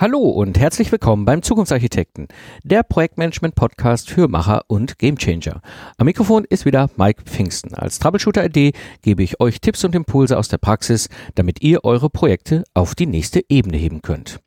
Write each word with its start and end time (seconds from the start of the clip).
Hallo 0.00 0.20
und 0.20 0.58
herzlich 0.58 0.90
willkommen 0.92 1.26
beim 1.26 1.42
Zukunftsarchitekten, 1.42 2.28
der 2.64 2.82
Projektmanagement-Podcast 2.82 4.08
für 4.08 4.28
Macher 4.28 4.62
und 4.66 4.98
Gamechanger. 4.98 5.60
Am 5.98 6.06
Mikrofon 6.06 6.46
ist 6.48 6.64
wieder 6.64 6.88
Mike 6.96 7.24
Pfingsten. 7.24 7.74
Als 7.74 7.98
Troubleshooter-ID 7.98 8.74
gebe 9.02 9.22
ich 9.22 9.40
euch 9.40 9.60
Tipps 9.60 9.84
und 9.84 9.94
Impulse 9.94 10.38
aus 10.38 10.48
der 10.48 10.56
Praxis, 10.56 11.10
damit 11.34 11.60
ihr 11.60 11.84
eure 11.84 12.08
Projekte 12.08 12.64
auf 12.72 12.94
die 12.94 13.04
nächste 13.04 13.42
Ebene 13.50 13.76
heben 13.76 14.00
könnt. 14.00 14.40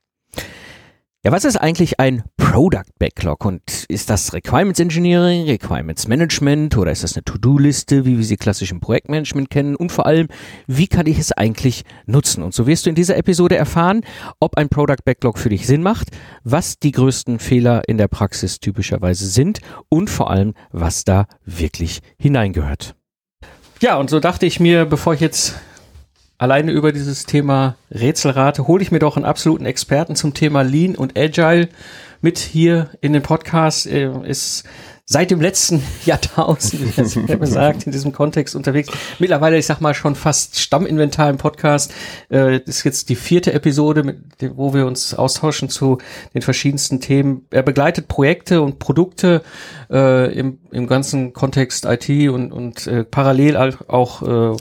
Ja, 1.26 1.32
was 1.32 1.46
ist 1.46 1.56
eigentlich 1.56 2.02
ein 2.02 2.24
Product 2.36 2.84
Backlog 3.00 3.46
und 3.46 3.86
ist 3.88 4.10
das 4.10 4.34
Requirements 4.34 4.82
Engineering, 4.82 5.46
Requirements 5.46 6.06
Management 6.06 6.76
oder 6.76 6.92
ist 6.92 7.02
das 7.02 7.16
eine 7.16 7.24
To-Do-Liste, 7.24 8.04
wie 8.04 8.18
wir 8.18 8.26
sie 8.26 8.36
klassisch 8.36 8.74
im 8.74 8.82
Projektmanagement 8.82 9.50
kennen 9.50 9.78
und 9.78 9.94
vor 9.94 10.06
allem, 10.06 10.28
wie 10.68 10.88
kann 10.88 11.06
ich 11.06 11.18
es 11.18 11.32
eigentlich 11.32 11.86
nutzen? 12.08 12.44
Und 12.44 12.54
so 12.54 12.68
wirst 12.68 12.86
du 12.86 12.90
in 12.90 12.96
dieser 12.96 13.16
Episode 13.16 13.56
erfahren, 13.56 14.02
ob 14.42 14.58
ein 14.58 14.68
Product 14.68 14.98
Backlog 15.06 15.38
für 15.38 15.48
dich 15.48 15.66
Sinn 15.66 15.82
macht, 15.82 16.10
was 16.44 16.78
die 16.78 16.92
größten 16.92 17.40
Fehler 17.40 17.84
in 17.88 17.98
der 17.98 18.10
Praxis 18.10 18.60
typischerweise 18.60 19.26
sind 19.26 19.62
und 19.88 20.10
vor 20.10 20.30
allem, 20.30 20.54
was 20.74 21.06
da 21.06 21.28
wirklich 21.46 22.02
hineingehört. 22.18 22.96
Ja, 23.80 23.96
und 23.96 24.10
so 24.10 24.20
dachte 24.20 24.46
ich 24.46 24.60
mir, 24.60 24.84
bevor 24.84 25.14
ich 25.14 25.22
jetzt 25.22 25.56
alleine 26.44 26.74
über 26.74 26.92
dieses 26.92 27.26
Thema 27.26 27.78
Rätselrate 27.90 28.68
hole 28.68 28.84
ich 28.84 28.92
mir 28.92 29.00
doch 29.00 29.16
einen 29.16 29.24
absoluten 29.24 29.66
Experten 29.66 30.18
zum 30.18 30.34
Thema 30.34 30.62
Lean 30.62 30.96
und 30.96 31.18
Agile 31.18 31.70
mit 32.20 32.38
hier 32.38 32.90
in 33.00 33.14
den 33.14 33.22
Podcast. 33.22 33.88
Er 33.88 34.26
ist 34.26 34.66
seit 35.06 35.32
dem 35.32 35.40
letzten 35.40 35.82
Jahrtausend, 36.06 36.98
wie 36.98 37.32
immer 37.32 37.48
sagt, 37.48 37.86
in 37.86 37.94
diesem 37.94 38.12
Kontext 38.12 38.56
unterwegs. 38.58 38.90
Mittlerweile, 39.20 39.58
ich 39.58 39.66
sag 39.66 39.80
mal, 39.80 39.94
schon 39.94 40.16
fast 40.16 40.60
Stamminventar 40.60 41.30
im 41.30 41.38
Podcast. 41.38 41.94
Äh, 42.30 42.58
ist 42.58 42.84
jetzt 42.84 43.08
die 43.08 43.16
vierte 43.16 43.54
Episode, 43.54 44.18
wo 44.56 44.74
wir 44.74 44.86
uns 44.86 45.14
austauschen 45.14 45.70
zu 45.70 46.00
den 46.34 46.42
verschiedensten 46.42 47.00
Themen. 47.00 47.46
Er 47.52 47.64
begleitet 47.64 48.10
Projekte 48.10 48.62
und 48.62 48.80
Produkte 48.80 49.44
äh, 49.90 50.34
im, 50.38 50.60
im 50.72 50.88
ganzen 50.88 51.32
Kontext 51.32 51.86
IT 51.86 52.10
und, 52.30 52.52
und 52.52 52.88
äh, 52.88 53.06
parallel 53.06 53.56
auch 53.88 54.54
äh, 54.54 54.58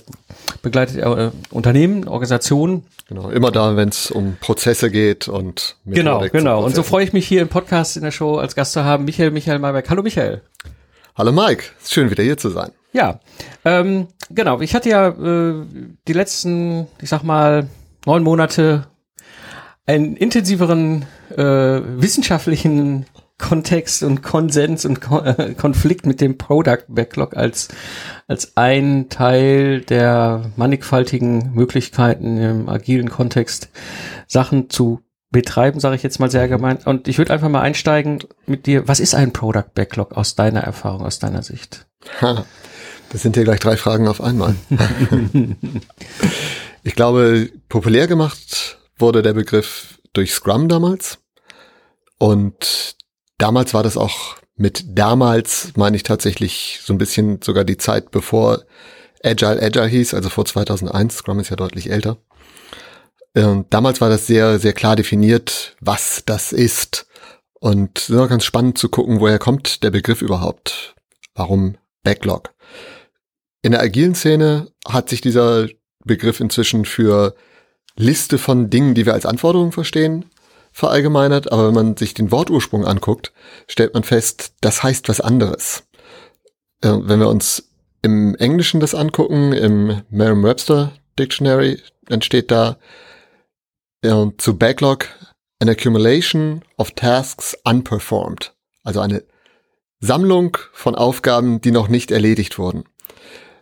begleitet 0.61 0.99
äh, 0.99 1.31
Unternehmen, 1.51 2.09
Organisationen. 2.09 2.85
Genau, 3.09 3.31
immer 3.31 3.51
da, 3.51 3.77
wenn 3.77 3.89
es 3.89 4.11
um 4.11 4.37
Prozesse 4.41 4.91
geht 4.91 5.29
und 5.29 5.77
Genau, 5.87 6.21
genau. 6.33 6.65
Und 6.65 6.75
so 6.75 6.83
freue 6.83 7.05
ich 7.05 7.13
mich 7.13 7.27
hier 7.27 7.43
im 7.43 7.49
Podcast 7.49 7.97
in 7.97 8.03
der 8.03 8.11
Show 8.11 8.37
als 8.37 8.55
Gast 8.55 8.73
zu 8.73 8.85
haben, 8.85 9.05
Michael 9.05 9.31
Michael 9.31 9.59
Malberg. 9.59 9.89
Hallo 9.91 10.03
Michael. 10.03 10.43
Hallo 11.15 11.33
Mike, 11.33 11.65
schön 11.87 12.11
wieder 12.11 12.23
hier 12.23 12.39
zu 12.39 12.49
sein. 12.49 12.73
Ja, 12.93 13.21
ähm, 13.65 14.09
genau. 14.31 14.61
Ich 14.61 14.75
hatte 14.75 14.89
ja 14.89 15.09
äh, 15.09 15.55
die 16.09 16.13
letzten, 16.13 16.87
ich 17.01 17.09
sag 17.09 17.23
mal, 17.23 17.69
neun 18.07 18.23
Monate 18.23 18.87
einen 19.87 20.17
intensiveren 20.17 21.07
äh, 21.37 21.43
wissenschaftlichen 21.43 23.07
Kontext 23.43 24.05
und 24.05 24.23
Konsens 24.23 24.85
und 24.85 25.01
Ko 25.01 25.19
äh, 25.19 25.55
Konflikt 25.55 26.07
mit 26.07 26.21
dem 26.21 26.39
Product 26.39 26.85
Backlog 26.89 27.37
als, 27.37 27.69
als 28.29 28.57
ein 28.57 29.09
Teil 29.09 29.81
der 29.81 30.53
mannigfaltigen 30.57 31.53
Möglichkeiten 31.53 32.39
im 32.39 32.69
agilen 32.69 33.11
Kontext 33.11 33.69
Sachen 34.29 34.71
zu 34.71 35.01
betreiben, 35.33 35.81
sage 35.81 35.97
ich 35.97 36.05
jetzt 36.05 36.21
mal 36.21 36.31
sehr 36.31 36.43
allgemein. 36.43 36.79
Und 36.85 37.09
ich 37.09 37.19
würde 37.19 37.33
einfach 37.33 37.49
mal 37.49 37.63
einsteigen 37.63 38.21
mit 38.47 38.67
dir. 38.67 38.87
Was 38.87 39.01
ist 39.01 39.15
ein 39.15 39.33
Product 39.33 39.75
Backlog 39.75 40.13
aus 40.13 40.37
deiner 40.37 40.61
Erfahrung, 40.61 41.05
aus 41.05 41.19
deiner 41.19 41.43
Sicht? 41.43 41.87
das 42.21 43.23
sind 43.23 43.35
hier 43.35 43.45
gleich 43.45 43.61
drei 43.61 43.77
Fragen 43.77 44.07
auf 44.07 44.21
einmal. 44.21 44.55
ich 46.85 46.95
glaube, 46.95 47.51
populär 47.69 48.07
gemacht 48.07 48.79
wurde 48.99 49.23
der 49.23 49.33
Begriff 49.33 49.99
durch 50.13 50.33
Scrum 50.33 50.69
damals. 50.69 51.19
Und 52.19 52.95
damals 53.43 53.75
war 53.75 53.83
das 53.83 53.97
auch 53.97 54.37
mit 54.55 54.85
damals, 54.87 55.73
meine 55.77 55.97
ich 55.97 56.05
tatsächlich 56.05 56.81
so 56.83 56.95
ein 56.95 56.99
bisschen 56.99 57.43
sogar 57.43 57.65
die 57.65 57.77
Zeit, 57.77 58.13
bevor 58.13 58.63
Agile 59.25 59.61
Agile 59.61 59.87
hieß, 59.87 60.15
also 60.15 60.29
vor 60.29 60.45
2001. 60.45 61.17
Scrum 61.17 61.41
ist 61.41 61.51
ja 61.51 61.57
deutlich 61.57 61.91
älter. 61.91 62.19
Und 63.35 63.73
damals 63.75 64.01
war 64.01 64.11
das 64.11 64.27
sehr, 64.27 64.59
sehr 64.59 64.73
klar 64.73 64.95
definiert, 64.95 65.77
was 65.81 66.23
das 66.25 66.53
ist. 66.53 67.07
Und 67.59 67.99
es 67.99 68.11
ist 68.11 68.17
auch 68.17 68.29
ganz 68.29 68.45
spannend 68.45 68.79
zu 68.79 68.89
gucken, 68.89 69.21
woher 69.21 69.39
kommt 69.39 69.83
der 69.83 69.91
Begriff 69.91 70.23
überhaupt? 70.23 70.95
Warum 71.35 71.77
Backlog? 72.05 72.53
In 73.63 73.73
der 73.73 73.81
agilen 73.81 74.15
Szene 74.15 74.69
hat 74.87 75.09
sich 75.09 75.21
dieser 75.21 75.69
Begriff 76.05 76.41
inzwischen 76.41 76.85
für 76.85 77.35
Liste 77.97 78.39
von 78.39 78.71
Dingen, 78.71 78.95
die 78.95 79.07
wir 79.07 79.15
als 79.15 79.27
Anforderungen 79.27 79.73
verstehen, 79.73 80.27
verallgemeinert, 80.73 81.53
aber 81.53 81.69
wenn 81.69 81.75
man 81.75 81.97
sich 81.97 82.15
den 82.15 82.31
Wortursprung 82.31 82.85
anguckt, 82.85 83.33
stellt 83.69 83.95
man 83.95 84.03
fest, 84.03 84.55
das 84.61 84.83
heißt 84.83 85.09
was 85.09 85.21
anderes. 85.21 85.85
Äh, 86.83 86.95
wenn 87.03 87.21
wir 87.21 87.29
uns 87.29 87.69
im 88.03 88.35
Englischen 88.35 88.81
das 88.81 88.95
angucken, 88.95 89.53
im 89.53 90.03
Merriam-Webster 90.11 90.93
Dictionary 91.19 91.81
entsteht 92.09 92.51
da 92.51 92.79
äh, 94.03 94.27
zu 94.39 94.57
Backlog 94.57 95.09
an 95.61 95.69
accumulation 95.69 96.63
of 96.77 96.91
tasks 96.93 97.57
unperformed. 97.65 98.53
Also 98.83 99.01
eine 99.01 99.23
Sammlung 100.01 100.59
von 100.73 100.97
Aufgaben, 100.97 101.61
die 101.61 101.71
noch 101.71 101.87
nicht 101.87 102.11
erledigt 102.11 102.59
wurden. 102.59 102.85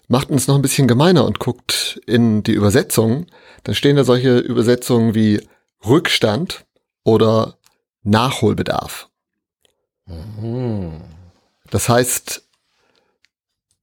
Macht 0.09 0.31
uns 0.31 0.49
noch 0.49 0.54
ein 0.54 0.62
bisschen 0.62 0.88
gemeiner 0.88 1.26
und 1.26 1.38
guckt 1.38 2.00
in 2.06 2.43
die 2.43 2.54
Übersetzungen, 2.54 3.26
dann 3.65 3.75
stehen 3.75 3.97
da 3.97 4.04
solche 4.04 4.38
Übersetzungen 4.38 5.15
wie 5.15 5.47
Rückstand 5.84 6.65
oder 7.05 7.56
Nachholbedarf. 8.03 9.09
Mhm. 10.06 11.00
Das 11.71 11.88
heißt, 11.88 12.43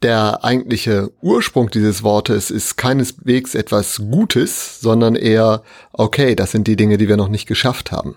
der 0.03 0.43
eigentliche 0.43 1.11
Ursprung 1.21 1.69
dieses 1.69 2.03
Wortes 2.03 2.51
ist 2.51 2.77
keineswegs 2.77 3.55
etwas 3.55 3.97
Gutes, 3.97 4.79
sondern 4.79 5.15
eher, 5.15 5.63
okay, 5.93 6.35
das 6.35 6.51
sind 6.51 6.67
die 6.67 6.75
Dinge, 6.75 6.97
die 6.97 7.07
wir 7.07 7.17
noch 7.17 7.29
nicht 7.29 7.47
geschafft 7.47 7.91
haben. 7.91 8.15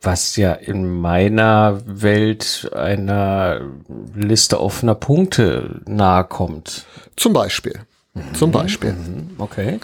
Was 0.00 0.36
ja 0.36 0.52
in 0.52 1.00
meiner 1.00 1.82
Welt 1.84 2.70
einer 2.72 3.60
Liste 4.14 4.60
offener 4.60 4.94
Punkte 4.94 5.80
nahe 5.86 6.24
kommt. 6.24 6.86
Zum 7.16 7.32
Beispiel. 7.32 7.80
Mhm. 8.14 8.34
Zum 8.34 8.52
Beispiel. 8.52 8.92
Mhm. 8.92 9.30
Okay. 9.38 9.80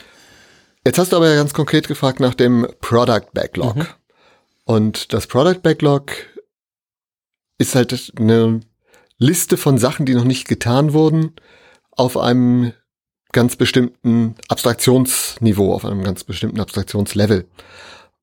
Jetzt 0.86 0.98
hast 0.98 1.12
du 1.12 1.16
aber 1.16 1.28
ja 1.28 1.34
ganz 1.34 1.52
konkret 1.52 1.88
gefragt 1.88 2.20
nach 2.20 2.34
dem 2.34 2.66
Product 2.80 3.32
Backlog. 3.32 3.96
Und 4.64 5.12
das 5.12 5.26
Product 5.26 5.60
Backlog 5.62 6.10
ist 7.58 7.74
halt 7.74 8.12
eine 8.18 8.60
Liste 9.18 9.56
von 9.56 9.78
Sachen, 9.78 10.06
die 10.06 10.14
noch 10.14 10.24
nicht 10.24 10.48
getan 10.48 10.92
wurden, 10.92 11.34
auf 11.90 12.16
einem 12.16 12.72
ganz 13.32 13.56
bestimmten 13.56 14.36
Abstraktionsniveau, 14.48 15.72
auf 15.74 15.84
einem 15.84 16.02
ganz 16.02 16.24
bestimmten 16.24 16.60
Abstraktionslevel. 16.60 17.46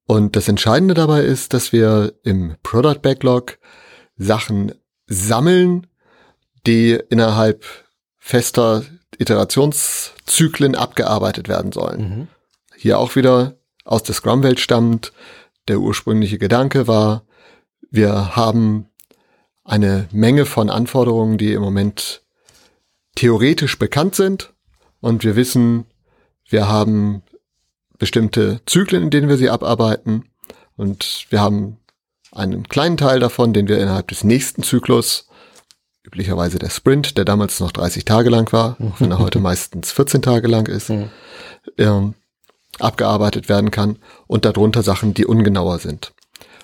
Und 0.08 0.36
das 0.36 0.48
Entscheidende 0.48 0.94
dabei 0.94 1.22
ist, 1.24 1.54
dass 1.54 1.72
wir 1.72 2.14
im 2.24 2.56
Product 2.64 3.00
Backlog 3.02 3.60
Sachen 4.18 4.74
sammeln, 5.08 5.88
die 6.66 7.00
innerhalb 7.10 7.66
fester 8.18 8.84
Iterationszyklen 9.18 10.76
abgearbeitet 10.76 11.48
werden 11.48 11.72
sollen. 11.72 12.02
Mhm. 12.02 12.28
Hier 12.76 13.00
auch 13.00 13.16
wieder 13.16 13.58
aus 13.84 14.04
der 14.04 14.16
Scrum-Welt 14.16 14.60
stammt, 14.60 15.12
der 15.72 15.80
ursprüngliche 15.80 16.38
Gedanke 16.38 16.88
war, 16.88 17.24
wir 17.90 18.36
haben 18.36 18.88
eine 19.64 20.08
Menge 20.12 20.46
von 20.46 20.70
Anforderungen, 20.70 21.38
die 21.38 21.54
im 21.54 21.62
Moment 21.62 22.24
theoretisch 23.16 23.80
bekannt 23.80 24.16
sind. 24.16 24.54
Und 25.00 25.24
wir 25.24 25.36
wissen, 25.36 25.86
wir 26.48 26.68
haben 26.68 27.24
bestimmte 27.98 28.62
Zyklen, 28.66 29.04
in 29.04 29.10
denen 29.12 29.30
wir 29.30 29.38
sie 29.38 29.50
abarbeiten. 29.50 30.26
Und 30.76 31.28
wir 31.30 31.40
haben 31.40 31.78
einen 32.32 32.68
kleinen 32.68 32.98
Teil 32.98 33.20
davon, 33.20 33.54
den 33.54 33.68
wir 33.68 33.80
innerhalb 33.80 34.10
des 34.10 34.24
nächsten 34.24 34.64
Zyklus, 34.64 35.28
üblicherweise 36.04 36.60
der 36.60 36.70
Sprint, 36.70 37.18
der 37.18 37.26
damals 37.26 37.60
noch 37.60 37.72
30 37.72 38.06
Tage 38.06 38.30
lang 38.30 38.52
war, 38.52 38.76
auch 38.82 39.00
wenn 39.00 39.12
er 39.12 39.20
heute 39.20 39.40
meistens 39.42 39.92
14 39.92 40.22
Tage 40.22 40.48
lang 40.48 40.68
ist, 40.68 40.92
ähm, 41.78 42.14
abgearbeitet 42.82 43.50
werden 43.50 43.72
kann 43.72 43.98
und 44.28 44.46
darunter 44.46 44.84
Sachen, 44.84 45.14
die 45.14 45.26
ungenauer 45.26 45.80
sind. 45.80 46.14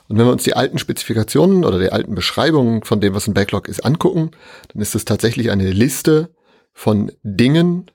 Und 0.08 0.18
wenn 0.18 0.26
wir 0.26 0.32
uns 0.32 0.44
die 0.44 0.56
alten 0.56 0.78
Spezifikationen 0.78 1.66
oder 1.66 1.80
die 1.80 1.92
alten 1.92 2.16
Beschreibungen 2.16 2.84
von 2.84 3.02
dem, 3.02 3.14
was 3.14 3.28
ein 3.28 3.34
Backlog 3.34 3.68
ist, 3.68 3.86
angucken, 3.86 4.32
dann 4.70 4.82
ist 4.82 4.96
es 4.96 5.06
tatsächlich 5.06 5.52
eine 5.52 5.72
Liste 5.72 6.34
von 6.74 7.12
Dingen, 7.24 7.92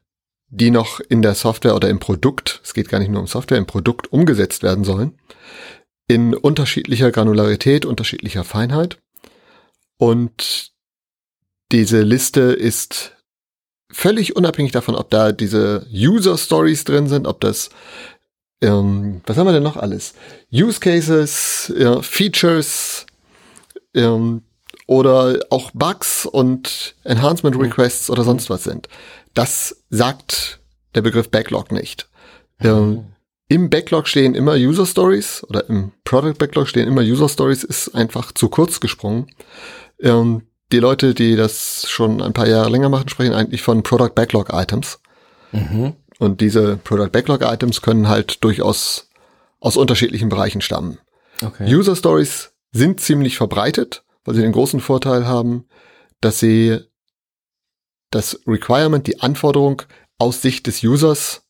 die 0.48 0.70
noch 0.70 1.00
in 1.00 1.22
der 1.22 1.34
Software 1.34 1.74
oder 1.74 1.88
im 1.88 1.98
Produkt, 1.98 2.60
es 2.62 2.74
geht 2.74 2.90
gar 2.90 2.98
nicht 2.98 3.10
nur 3.10 3.20
um 3.20 3.26
Software, 3.26 3.56
im 3.56 3.66
Produkt 3.66 4.12
umgesetzt 4.12 4.62
werden 4.62 4.84
sollen, 4.84 5.18
in 6.08 6.34
unterschiedlicher 6.34 7.10
Granularität, 7.10 7.86
unterschiedlicher 7.86 8.44
Feinheit. 8.44 8.98
Und 9.96 10.72
diese 11.70 12.02
Liste 12.02 12.40
ist 12.40 13.16
völlig 13.90 14.36
unabhängig 14.36 14.72
davon, 14.72 14.94
ob 14.94 15.08
da 15.10 15.32
diese 15.32 15.86
User 15.90 16.36
Stories 16.36 16.84
drin 16.84 17.08
sind, 17.08 17.26
ob 17.26 17.40
das 17.40 17.70
ähm, 18.62 19.20
was 19.26 19.36
haben 19.36 19.46
wir 19.46 19.52
denn 19.52 19.62
noch 19.62 19.76
alles? 19.76 20.14
Use 20.52 20.80
Cases, 20.80 21.72
ja, 21.76 22.00
Features 22.00 23.06
ähm, 23.94 24.42
oder 24.86 25.40
auch 25.50 25.72
Bugs 25.72 26.26
und 26.26 26.94
Enhancement 27.04 27.58
Requests 27.58 28.08
oder 28.08 28.22
sonst 28.22 28.48
was 28.50 28.64
sind. 28.64 28.88
Das 29.34 29.82
sagt 29.90 30.60
der 30.94 31.02
Begriff 31.02 31.30
Backlog 31.30 31.72
nicht. 31.72 32.08
Ähm, 32.60 33.06
Im 33.48 33.68
Backlog 33.68 34.06
stehen 34.06 34.34
immer 34.34 34.54
User 34.54 34.86
Stories 34.86 35.44
oder 35.48 35.68
im 35.68 35.92
Product 36.04 36.34
Backlog 36.38 36.68
stehen 36.68 36.86
immer 36.86 37.02
User 37.02 37.28
Stories, 37.28 37.64
ist 37.64 37.94
einfach 37.94 38.32
zu 38.32 38.48
kurz 38.48 38.78
gesprungen. 38.80 39.26
Ähm, 40.00 40.42
die 40.70 40.78
Leute, 40.78 41.14
die 41.14 41.36
das 41.36 41.86
schon 41.88 42.22
ein 42.22 42.32
paar 42.32 42.46
Jahre 42.46 42.70
länger 42.70 42.88
machen, 42.88 43.08
sprechen 43.08 43.34
eigentlich 43.34 43.62
von 43.62 43.82
Product 43.82 44.14
Backlog 44.14 44.50
Items. 44.52 45.00
Mhm. 45.50 45.94
Und 46.22 46.40
diese 46.40 46.76
Product 46.76 47.10
Backlog 47.10 47.42
Items 47.42 47.82
können 47.82 48.06
halt 48.06 48.44
durchaus 48.44 49.08
aus 49.58 49.76
unterschiedlichen 49.76 50.28
Bereichen 50.28 50.60
stammen. 50.60 50.98
Okay. 51.44 51.74
User 51.74 51.96
Stories 51.96 52.52
sind 52.70 53.00
ziemlich 53.00 53.36
verbreitet, 53.36 54.04
weil 54.24 54.36
sie 54.36 54.42
den 54.42 54.52
großen 54.52 54.78
Vorteil 54.78 55.26
haben, 55.26 55.64
dass 56.20 56.38
sie 56.38 56.78
das 58.12 58.38
Requirement, 58.46 59.04
die 59.08 59.20
Anforderung 59.20 59.82
aus 60.16 60.42
Sicht 60.42 60.68
des 60.68 60.84
Users 60.84 61.42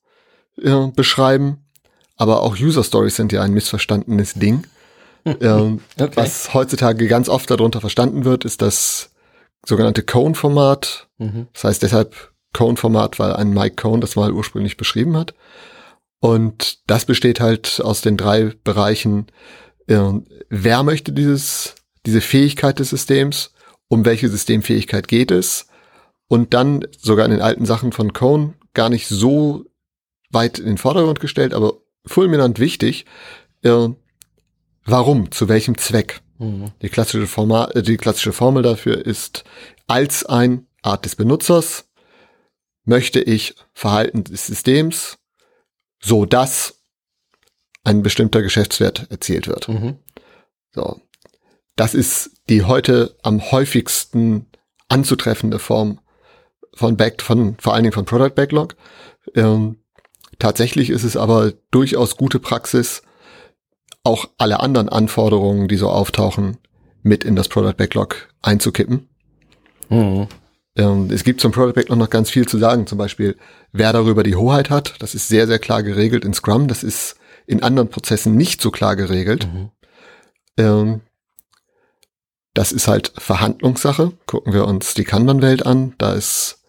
äh, 0.56 0.86
beschreiben. 0.86 1.66
Aber 2.16 2.40
auch 2.40 2.56
User 2.58 2.82
Stories 2.82 3.16
sind 3.16 3.30
ja 3.30 3.42
ein 3.42 3.52
missverstandenes 3.52 4.32
Ding. 4.32 4.66
ähm, 5.26 5.82
okay. 6.00 6.12
Was 6.14 6.54
heutzutage 6.54 7.08
ganz 7.08 7.28
oft 7.28 7.50
darunter 7.50 7.82
verstanden 7.82 8.24
wird, 8.24 8.46
ist 8.46 8.62
das 8.62 9.10
sogenannte 9.66 10.02
Cone-Format. 10.02 11.08
Mhm. 11.18 11.48
Das 11.52 11.64
heißt 11.64 11.82
deshalb 11.82 12.31
Cone-Format, 12.52 13.18
weil 13.18 13.34
ein 13.34 13.52
Mike 13.52 13.76
Cone 13.76 14.00
das 14.00 14.16
mal 14.16 14.32
ursprünglich 14.32 14.76
beschrieben 14.76 15.16
hat. 15.16 15.34
Und 16.20 16.78
das 16.88 17.04
besteht 17.04 17.40
halt 17.40 17.80
aus 17.82 18.00
den 18.00 18.16
drei 18.16 18.52
Bereichen. 18.64 19.26
Äh, 19.86 20.12
wer 20.48 20.82
möchte 20.82 21.12
dieses, 21.12 21.74
diese 22.06 22.20
Fähigkeit 22.20 22.78
des 22.78 22.90
Systems? 22.90 23.52
Um 23.88 24.04
welche 24.04 24.28
Systemfähigkeit 24.28 25.08
geht 25.08 25.30
es? 25.30 25.66
Und 26.28 26.54
dann 26.54 26.86
sogar 26.98 27.26
in 27.26 27.32
den 27.32 27.42
alten 27.42 27.66
Sachen 27.66 27.92
von 27.92 28.12
Cone 28.12 28.54
gar 28.72 28.88
nicht 28.88 29.08
so 29.08 29.66
weit 30.30 30.58
in 30.58 30.66
den 30.66 30.78
Vordergrund 30.78 31.20
gestellt, 31.20 31.52
aber 31.54 31.74
fulminant 32.06 32.58
wichtig. 32.58 33.04
Äh, 33.62 33.88
warum? 34.84 35.30
Zu 35.30 35.48
welchem 35.48 35.76
Zweck? 35.76 36.20
Mhm. 36.38 36.72
Die 36.82 36.88
klassische 36.88 37.26
Format, 37.26 37.74
äh, 37.76 37.82
die 37.82 37.96
klassische 37.96 38.32
Formel 38.32 38.62
dafür 38.62 39.04
ist 39.04 39.44
als 39.86 40.24
ein 40.24 40.66
Art 40.82 41.04
des 41.04 41.16
Benutzers 41.16 41.84
möchte 42.84 43.20
ich 43.20 43.54
Verhalten 43.72 44.24
des 44.24 44.46
Systems, 44.46 45.18
so 46.00 46.26
dass 46.26 46.82
ein 47.84 48.02
bestimmter 48.02 48.42
Geschäftswert 48.42 49.06
erzielt 49.10 49.46
wird. 49.48 49.68
Mhm. 49.68 49.98
So. 50.72 51.00
Das 51.76 51.94
ist 51.94 52.42
die 52.48 52.64
heute 52.64 53.16
am 53.22 53.50
häufigsten 53.50 54.46
anzutreffende 54.88 55.58
Form 55.58 56.00
von 56.74 56.96
Back, 56.96 57.22
von, 57.22 57.56
vor 57.58 57.74
allen 57.74 57.84
Dingen 57.84 57.94
von 57.94 58.04
Product 58.04 58.34
Backlog. 58.34 58.76
Ähm, 59.34 59.82
tatsächlich 60.38 60.90
ist 60.90 61.04
es 61.04 61.16
aber 61.16 61.52
durchaus 61.70 62.16
gute 62.16 62.38
Praxis, 62.38 63.02
auch 64.04 64.28
alle 64.38 64.60
anderen 64.60 64.88
Anforderungen, 64.88 65.68
die 65.68 65.76
so 65.76 65.88
auftauchen, 65.88 66.58
mit 67.02 67.24
in 67.24 67.36
das 67.36 67.48
Product 67.48 67.76
Backlog 67.76 68.28
einzukippen. 68.42 69.08
Mhm. 69.88 70.28
Ähm, 70.76 71.10
es 71.10 71.24
gibt 71.24 71.40
zum 71.40 71.52
Product 71.52 71.74
Backlog 71.74 71.98
noch 71.98 72.10
ganz 72.10 72.30
viel 72.30 72.46
zu 72.46 72.58
sagen, 72.58 72.86
zum 72.86 72.98
Beispiel, 72.98 73.36
wer 73.72 73.92
darüber 73.92 74.22
die 74.22 74.36
Hoheit 74.36 74.70
hat. 74.70 74.94
Das 75.00 75.14
ist 75.14 75.28
sehr, 75.28 75.46
sehr 75.46 75.58
klar 75.58 75.82
geregelt 75.82 76.24
in 76.24 76.34
Scrum. 76.34 76.68
Das 76.68 76.82
ist 76.82 77.16
in 77.46 77.62
anderen 77.62 77.88
Prozessen 77.88 78.36
nicht 78.36 78.62
so 78.62 78.70
klar 78.70 78.96
geregelt. 78.96 79.46
Mhm. 79.52 79.70
Ähm, 80.56 81.00
das 82.54 82.72
ist 82.72 82.88
halt 82.88 83.12
Verhandlungssache. 83.16 84.12
Gucken 84.26 84.52
wir 84.52 84.66
uns 84.66 84.94
die 84.94 85.04
Kanban-Welt 85.04 85.64
an. 85.66 85.94
Da 85.98 86.12
ist 86.12 86.62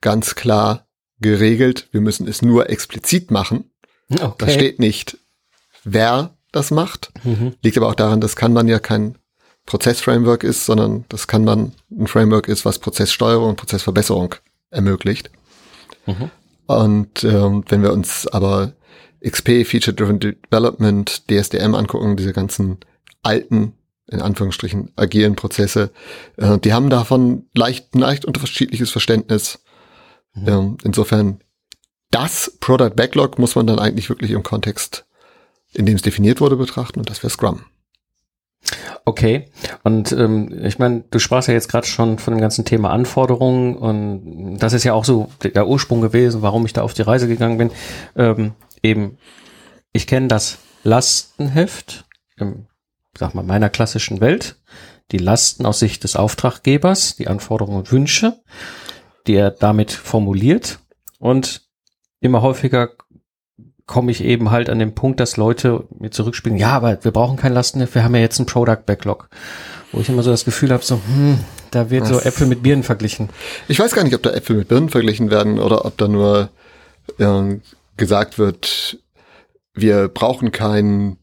ganz 0.00 0.34
klar 0.34 0.86
geregelt, 1.20 1.88
wir 1.92 2.00
müssen 2.00 2.28
es 2.28 2.42
nur 2.42 2.68
explizit 2.70 3.30
machen. 3.30 3.70
Okay. 4.10 4.34
Da 4.38 4.48
steht 4.48 4.78
nicht, 4.78 5.18
wer 5.82 6.36
das 6.52 6.70
macht. 6.70 7.12
Mhm. 7.24 7.54
Liegt 7.62 7.76
aber 7.76 7.88
auch 7.88 7.94
daran, 7.94 8.20
dass 8.20 8.36
Kanban 8.36 8.68
ja 8.68 8.78
kein 8.78 9.16
Prozessframework 9.66 10.44
ist, 10.44 10.66
sondern 10.66 11.04
das 11.08 11.26
kann 11.26 11.44
man 11.44 11.72
ein 11.90 12.06
Framework 12.06 12.48
ist, 12.48 12.64
was 12.64 12.78
Prozesssteuerung 12.78 13.50
und 13.50 13.56
Prozessverbesserung 13.56 14.34
ermöglicht. 14.70 15.30
Mhm. 16.06 16.30
Und 16.66 17.24
ähm, 17.24 17.64
wenn 17.68 17.82
wir 17.82 17.92
uns 17.92 18.26
aber 18.26 18.72
XP, 19.24 19.64
Feature 19.66 19.94
Driven 19.94 20.20
Development, 20.20 21.30
DSDM 21.30 21.74
angucken, 21.74 22.16
diese 22.16 22.32
ganzen 22.32 22.78
alten, 23.22 23.72
in 24.06 24.20
Anführungsstrichen, 24.20 24.92
agilen 24.96 25.34
Prozesse, 25.34 25.90
äh, 26.36 26.58
die 26.58 26.72
haben 26.72 26.90
davon 26.90 27.46
leicht, 27.54 27.94
leicht 27.94 28.24
unterschiedliches 28.24 28.90
Verständnis. 28.90 29.62
Mhm. 30.34 30.48
Ähm, 30.48 30.76
insofern, 30.84 31.40
das 32.10 32.56
Product 32.60 32.94
Backlog 32.96 33.38
muss 33.38 33.56
man 33.56 33.66
dann 33.66 33.78
eigentlich 33.78 34.08
wirklich 34.08 34.30
im 34.32 34.42
Kontext, 34.42 35.06
in 35.72 35.86
dem 35.86 35.96
es 35.96 36.02
definiert 36.02 36.40
wurde, 36.40 36.56
betrachten 36.56 37.00
und 37.00 37.08
das 37.08 37.22
wäre 37.22 37.30
Scrum. 37.30 37.64
Okay, 39.04 39.50
und 39.82 40.12
ähm, 40.12 40.64
ich 40.64 40.78
meine, 40.78 41.04
du 41.10 41.18
sprachst 41.18 41.48
ja 41.48 41.54
jetzt 41.54 41.68
gerade 41.68 41.86
schon 41.86 42.18
von 42.18 42.34
dem 42.34 42.40
ganzen 42.40 42.64
Thema 42.64 42.90
Anforderungen 42.90 43.76
und 43.76 44.58
das 44.58 44.72
ist 44.72 44.84
ja 44.84 44.94
auch 44.94 45.04
so 45.04 45.30
der 45.42 45.68
Ursprung 45.68 46.00
gewesen, 46.00 46.42
warum 46.42 46.64
ich 46.64 46.72
da 46.72 46.82
auf 46.82 46.94
die 46.94 47.02
Reise 47.02 47.28
gegangen 47.28 47.58
bin. 47.58 47.70
Ähm, 48.16 48.52
eben, 48.82 49.18
ich 49.92 50.06
kenne 50.06 50.28
das 50.28 50.58
Lastenheft, 50.82 52.06
im, 52.36 52.66
sag 53.16 53.34
mal, 53.34 53.44
meiner 53.44 53.68
klassischen 53.68 54.20
Welt, 54.20 54.56
die 55.12 55.18
Lasten 55.18 55.66
aus 55.66 55.78
Sicht 55.78 56.04
des 56.04 56.16
Auftraggebers, 56.16 57.16
die 57.16 57.28
Anforderungen 57.28 57.78
und 57.78 57.92
Wünsche, 57.92 58.40
die 59.26 59.34
er 59.34 59.50
damit 59.50 59.92
formuliert. 59.92 60.78
Und 61.18 61.62
immer 62.20 62.42
häufiger 62.42 62.90
komme 63.86 64.10
ich 64.10 64.24
eben 64.24 64.50
halt 64.50 64.70
an 64.70 64.78
den 64.78 64.94
Punkt, 64.94 65.20
dass 65.20 65.36
Leute 65.36 65.84
mir 65.98 66.10
zurückspielen, 66.10 66.58
ja, 66.58 66.70
aber 66.70 67.02
wir 67.02 67.10
brauchen 67.10 67.36
kein 67.36 67.52
Lastenheft, 67.52 67.94
wir 67.94 68.04
haben 68.04 68.14
ja 68.14 68.20
jetzt 68.20 68.38
einen 68.38 68.46
Product 68.46 68.84
Backlog. 68.86 69.28
Wo 69.92 70.00
ich 70.00 70.08
immer 70.08 70.22
so 70.22 70.30
das 70.30 70.44
Gefühl 70.44 70.72
habe, 70.72 70.84
so, 70.84 70.96
hm, 70.96 71.38
da 71.70 71.90
wird 71.90 72.02
Was? 72.02 72.08
so 72.08 72.20
Äpfel 72.20 72.46
mit 72.46 72.62
Birnen 72.62 72.82
verglichen. 72.82 73.28
Ich 73.68 73.78
weiß 73.78 73.94
gar 73.94 74.04
nicht, 74.04 74.14
ob 74.14 74.22
da 74.22 74.30
Äpfel 74.30 74.56
mit 74.56 74.68
Birnen 74.68 74.88
verglichen 74.88 75.30
werden 75.30 75.58
oder 75.58 75.84
ob 75.84 75.96
da 75.98 76.08
nur 76.08 76.50
äh, 77.18 77.56
gesagt 77.96 78.38
wird, 78.38 78.98
wir 79.74 80.08
brauchen 80.08 80.52
kein 80.52 81.18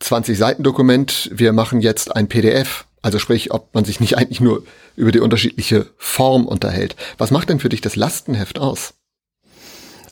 20 0.00 0.36
Seiten 0.38 0.62
Dokument, 0.62 1.30
wir 1.32 1.52
machen 1.52 1.80
jetzt 1.80 2.14
ein 2.14 2.28
PDF. 2.28 2.86
Also 3.02 3.18
sprich, 3.18 3.52
ob 3.52 3.74
man 3.74 3.84
sich 3.84 4.00
nicht 4.00 4.16
eigentlich 4.16 4.40
nur 4.40 4.62
über 4.94 5.12
die 5.12 5.20
unterschiedliche 5.20 5.86
Form 5.98 6.46
unterhält. 6.46 6.96
Was 7.18 7.32
macht 7.32 7.48
denn 7.48 7.58
für 7.58 7.68
dich 7.68 7.80
das 7.80 7.96
Lastenheft 7.96 8.58
aus? 8.60 8.94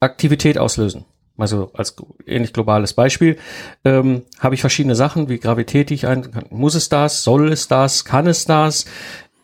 Aktivität 0.00 0.58
auslösen 0.58 1.06
also 1.38 1.70
als 1.72 1.94
ähnlich 2.26 2.52
globales 2.52 2.92
Beispiel, 2.92 3.38
ähm, 3.84 4.22
habe 4.40 4.56
ich 4.56 4.60
verschiedene 4.60 4.96
Sachen 4.96 5.28
wie 5.28 5.38
Gravität, 5.38 5.90
die 5.90 5.94
ich 5.94 6.06
ein, 6.06 6.28
muss 6.50 6.74
es 6.74 6.88
das, 6.88 7.22
soll 7.22 7.52
es 7.52 7.68
das, 7.68 8.04
kann 8.04 8.26
es 8.26 8.44
das, 8.44 8.86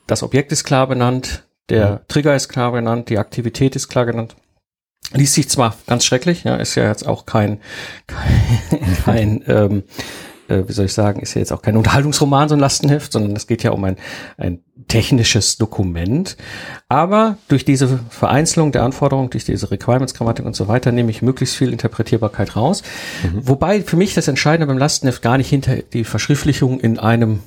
das 0.08 0.22
Objekt 0.22 0.52
ist 0.52 0.64
klar 0.64 0.88
benannt, 0.88 1.44
der. 1.68 2.06
Trigger 2.08 2.34
ist 2.34 2.48
klar 2.48 2.72
benannt, 2.72 3.08
die 3.08 3.18
Aktivität 3.18 3.76
ist 3.76 3.88
klar 3.88 4.06
genannt. 4.06 4.34
Liest 5.12 5.34
sich 5.34 5.48
zwar 5.48 5.76
ganz 5.86 6.04
schrecklich, 6.04 6.44
ja, 6.44 6.56
ist 6.56 6.74
ja 6.74 6.88
jetzt 6.88 7.06
auch 7.06 7.26
kein, 7.26 7.60
kein, 8.06 8.96
kein 9.04 9.44
ähm, 9.46 9.82
äh, 10.48 10.62
wie 10.66 10.72
soll 10.72 10.86
ich 10.86 10.92
sagen, 10.92 11.20
ist 11.20 11.34
ja 11.34 11.40
jetzt 11.40 11.52
auch 11.52 11.62
kein 11.62 11.76
Unterhaltungsroman, 11.76 12.48
so 12.48 12.54
ein 12.54 12.60
Lastenheft, 12.60 13.12
sondern 13.12 13.34
es 13.36 13.46
geht 13.46 13.62
ja 13.62 13.70
um 13.70 13.84
ein, 13.84 13.96
ein 14.36 14.60
technisches 14.88 15.56
Dokument. 15.56 16.36
Aber 16.88 17.38
durch 17.48 17.64
diese 17.64 18.00
Vereinzelung 18.10 18.72
der 18.72 18.82
Anforderungen, 18.82 19.30
durch 19.30 19.44
diese 19.44 19.70
Requirements-Grammatik 19.70 20.44
und 20.44 20.56
so 20.56 20.68
weiter, 20.68 20.92
nehme 20.92 21.10
ich 21.10 21.22
möglichst 21.22 21.56
viel 21.56 21.72
Interpretierbarkeit 21.72 22.56
raus. 22.56 22.82
Mhm. 23.22 23.48
Wobei 23.48 23.82
für 23.82 23.96
mich 23.96 24.14
das 24.14 24.28
Entscheidende 24.28 24.66
beim 24.66 24.78
Lastenheft 24.78 25.22
gar 25.22 25.38
nicht 25.38 25.48
hinter 25.48 25.76
die 25.76 26.04
Verschriftlichung 26.04 26.80
in 26.80 26.98
einem 26.98 27.40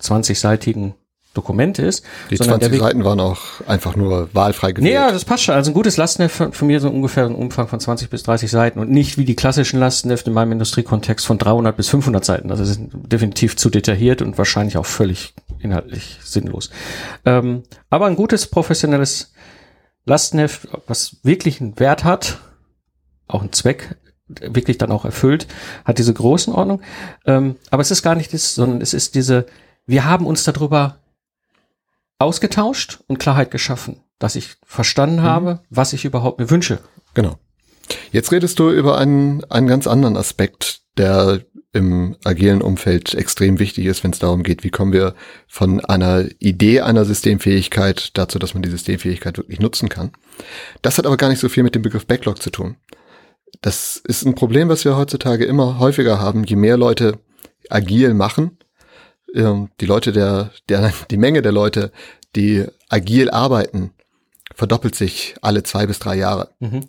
20-seitigen 0.00 0.94
Dokument 1.34 1.78
ist. 1.78 2.04
Die 2.30 2.36
20 2.36 2.78
Seiten 2.78 3.04
waren 3.04 3.20
auch 3.20 3.60
einfach 3.66 3.94
nur 3.94 4.28
wahlfrei 4.32 4.72
gewählt. 4.72 4.92
Ja, 4.92 5.12
das 5.12 5.24
passt 5.24 5.44
schon. 5.44 5.54
Also 5.54 5.70
ein 5.70 5.74
gutes 5.74 5.96
Lastenheft 5.96 6.34
von, 6.34 6.52
von 6.52 6.66
mir 6.66 6.80
so 6.80 6.88
ungefähr 6.88 7.26
ein 7.26 7.34
Umfang 7.34 7.68
von 7.68 7.78
20 7.78 8.10
bis 8.10 8.22
30 8.24 8.50
Seiten 8.50 8.78
und 8.78 8.90
nicht 8.90 9.18
wie 9.18 9.24
die 9.24 9.36
klassischen 9.36 9.78
Lastenhefte 9.78 10.30
in 10.30 10.34
meinem 10.34 10.52
Industriekontext 10.52 11.26
von 11.26 11.38
300 11.38 11.76
bis 11.76 11.88
500 11.88 12.24
Seiten. 12.24 12.50
Also 12.50 12.64
sind 12.64 12.90
definitiv 13.12 13.56
zu 13.56 13.70
detailliert 13.70 14.22
und 14.22 14.38
wahrscheinlich 14.38 14.76
auch 14.78 14.86
völlig 14.86 15.34
inhaltlich 15.60 16.18
sinnlos. 16.22 16.70
Ähm, 17.24 17.62
aber 17.90 18.06
ein 18.06 18.16
gutes 18.16 18.46
professionelles 18.46 19.32
Lastenheft, 20.06 20.68
was 20.86 21.18
wirklich 21.22 21.60
einen 21.60 21.78
Wert 21.78 22.04
hat, 22.04 22.38
auch 23.28 23.42
einen 23.42 23.52
Zweck 23.52 23.96
wirklich 24.28 24.78
dann 24.78 24.92
auch 24.92 25.04
erfüllt, 25.04 25.46
hat 25.84 25.98
diese 25.98 26.14
Größenordnung. 26.14 26.82
Ähm, 27.26 27.56
aber 27.70 27.82
es 27.82 27.90
ist 27.90 28.02
gar 28.02 28.14
nicht 28.14 28.32
das, 28.34 28.54
sondern 28.54 28.80
es 28.80 28.94
ist 28.94 29.14
diese, 29.14 29.46
wir 29.86 30.04
haben 30.04 30.26
uns 30.26 30.44
darüber 30.44 30.98
ausgetauscht 32.18 33.00
und 33.06 33.18
Klarheit 33.18 33.50
geschaffen, 33.50 34.02
dass 34.18 34.36
ich 34.36 34.56
verstanden 34.64 35.16
mhm. 35.16 35.22
habe, 35.22 35.60
was 35.70 35.92
ich 35.92 36.04
überhaupt 36.04 36.38
mir 36.40 36.50
wünsche. 36.50 36.80
Genau. 37.14 37.38
Jetzt 38.12 38.32
redest 38.32 38.58
du 38.58 38.70
über 38.70 38.98
einen, 38.98 39.44
einen 39.44 39.66
ganz 39.66 39.86
anderen 39.86 40.16
Aspekt, 40.16 40.82
der 40.98 41.40
im 41.72 42.16
agilen 42.24 42.62
Umfeld 42.62 43.14
extrem 43.14 43.58
wichtig 43.58 43.86
ist, 43.86 44.02
wenn 44.02 44.10
es 44.10 44.18
darum 44.18 44.42
geht, 44.42 44.64
wie 44.64 44.70
kommen 44.70 44.92
wir 44.92 45.14
von 45.46 45.84
einer 45.84 46.24
Idee 46.38 46.80
einer 46.80 47.04
Systemfähigkeit 47.04 48.16
dazu, 48.16 48.38
dass 48.38 48.54
man 48.54 48.62
die 48.62 48.70
Systemfähigkeit 48.70 49.36
wirklich 49.36 49.60
nutzen 49.60 49.88
kann. 49.88 50.12
Das 50.82 50.98
hat 50.98 51.06
aber 51.06 51.16
gar 51.16 51.28
nicht 51.28 51.40
so 51.40 51.48
viel 51.48 51.62
mit 51.62 51.74
dem 51.74 51.82
Begriff 51.82 52.06
Backlog 52.06 52.42
zu 52.42 52.50
tun. 52.50 52.76
Das 53.60 54.00
ist 54.04 54.24
ein 54.24 54.34
Problem, 54.34 54.68
was 54.68 54.84
wir 54.84 54.96
heutzutage 54.96 55.44
immer 55.44 55.78
häufiger 55.78 56.20
haben. 56.20 56.44
Je 56.44 56.56
mehr 56.56 56.76
Leute 56.76 57.18
agil 57.70 58.14
machen, 58.14 58.57
ähm, 59.34 59.70
die 59.80 59.86
Leute 59.86 60.12
der, 60.12 60.50
der, 60.68 60.92
die 61.10 61.16
Menge 61.16 61.42
der 61.42 61.52
Leute, 61.52 61.92
die 62.36 62.66
agil 62.88 63.30
arbeiten, 63.30 63.92
verdoppelt 64.54 64.94
sich 64.94 65.34
alle 65.42 65.62
zwei 65.62 65.86
bis 65.86 65.98
drei 65.98 66.16
Jahre. 66.16 66.50
Mhm. 66.58 66.86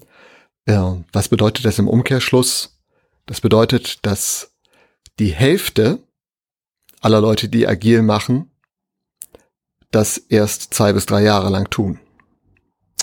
Ja, 0.67 0.97
was 1.11 1.29
bedeutet 1.29 1.65
das 1.65 1.79
im 1.79 1.87
Umkehrschluss? 1.87 2.77
Das 3.25 3.41
bedeutet, 3.41 4.05
dass 4.05 4.51
die 5.19 5.33
Hälfte 5.33 5.99
aller 7.01 7.21
Leute, 7.21 7.49
die 7.49 7.67
agil 7.67 8.01
machen, 8.01 8.51
das 9.91 10.17
erst 10.17 10.73
zwei 10.73 10.93
bis 10.93 11.05
drei 11.05 11.23
Jahre 11.23 11.49
lang 11.49 11.69
tun. 11.69 11.99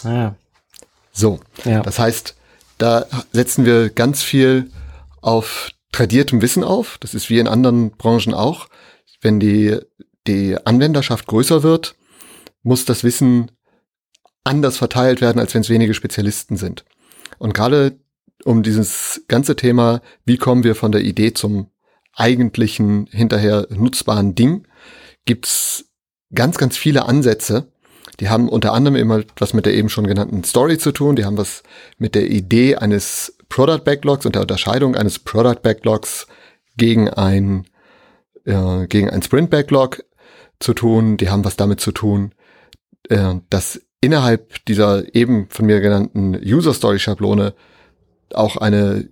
Ah. 0.04 0.34
So, 1.12 1.40
ja. 1.64 1.80
das 1.82 1.98
heißt, 1.98 2.36
da 2.78 3.06
setzen 3.32 3.64
wir 3.64 3.90
ganz 3.90 4.22
viel 4.22 4.70
auf 5.22 5.70
tradiertem 5.92 6.42
Wissen 6.42 6.62
auf. 6.62 6.98
Das 6.98 7.14
ist 7.14 7.30
wie 7.30 7.38
in 7.38 7.48
anderen 7.48 7.90
Branchen 7.90 8.34
auch 8.34 8.68
wenn 9.26 9.40
die, 9.40 9.76
die 10.28 10.56
Anwenderschaft 10.64 11.26
größer 11.26 11.64
wird, 11.64 11.96
muss 12.62 12.84
das 12.84 13.02
Wissen 13.02 13.50
anders 14.44 14.76
verteilt 14.76 15.20
werden, 15.20 15.40
als 15.40 15.52
wenn 15.52 15.62
es 15.62 15.68
wenige 15.68 15.94
Spezialisten 15.94 16.56
sind. 16.56 16.84
Und 17.38 17.52
gerade 17.52 17.98
um 18.44 18.62
dieses 18.62 19.24
ganze 19.26 19.56
Thema, 19.56 20.00
wie 20.24 20.36
kommen 20.36 20.62
wir 20.62 20.76
von 20.76 20.92
der 20.92 21.02
Idee 21.02 21.34
zum 21.34 21.70
eigentlichen, 22.14 23.08
hinterher 23.10 23.66
nutzbaren 23.70 24.36
Ding, 24.36 24.68
gibt's 25.24 25.86
ganz, 26.32 26.56
ganz 26.56 26.76
viele 26.76 27.06
Ansätze. 27.06 27.72
Die 28.20 28.28
haben 28.28 28.48
unter 28.48 28.72
anderem 28.72 28.94
immer 28.94 29.24
was 29.38 29.54
mit 29.54 29.66
der 29.66 29.74
eben 29.74 29.88
schon 29.88 30.06
genannten 30.06 30.44
Story 30.44 30.78
zu 30.78 30.92
tun. 30.92 31.16
Die 31.16 31.24
haben 31.24 31.36
was 31.36 31.64
mit 31.98 32.14
der 32.14 32.30
Idee 32.30 32.76
eines 32.76 33.36
Product 33.48 33.82
Backlogs 33.84 34.24
und 34.24 34.36
der 34.36 34.42
Unterscheidung 34.42 34.94
eines 34.94 35.18
Product 35.18 35.62
Backlogs 35.62 36.28
gegen 36.76 37.10
ein 37.10 37.66
äh, 38.46 38.86
gegen 38.86 39.10
ein 39.10 39.22
Sprint-Backlog 39.22 40.02
zu 40.58 40.72
tun. 40.72 41.16
Die 41.18 41.28
haben 41.28 41.44
was 41.44 41.56
damit 41.56 41.80
zu 41.80 41.92
tun, 41.92 42.32
äh, 43.08 43.34
dass 43.50 43.80
innerhalb 44.00 44.64
dieser 44.66 45.14
eben 45.14 45.48
von 45.50 45.66
mir 45.66 45.80
genannten 45.80 46.34
User-Story-Schablone 46.34 47.54
auch 48.32 48.56
eine 48.56 49.08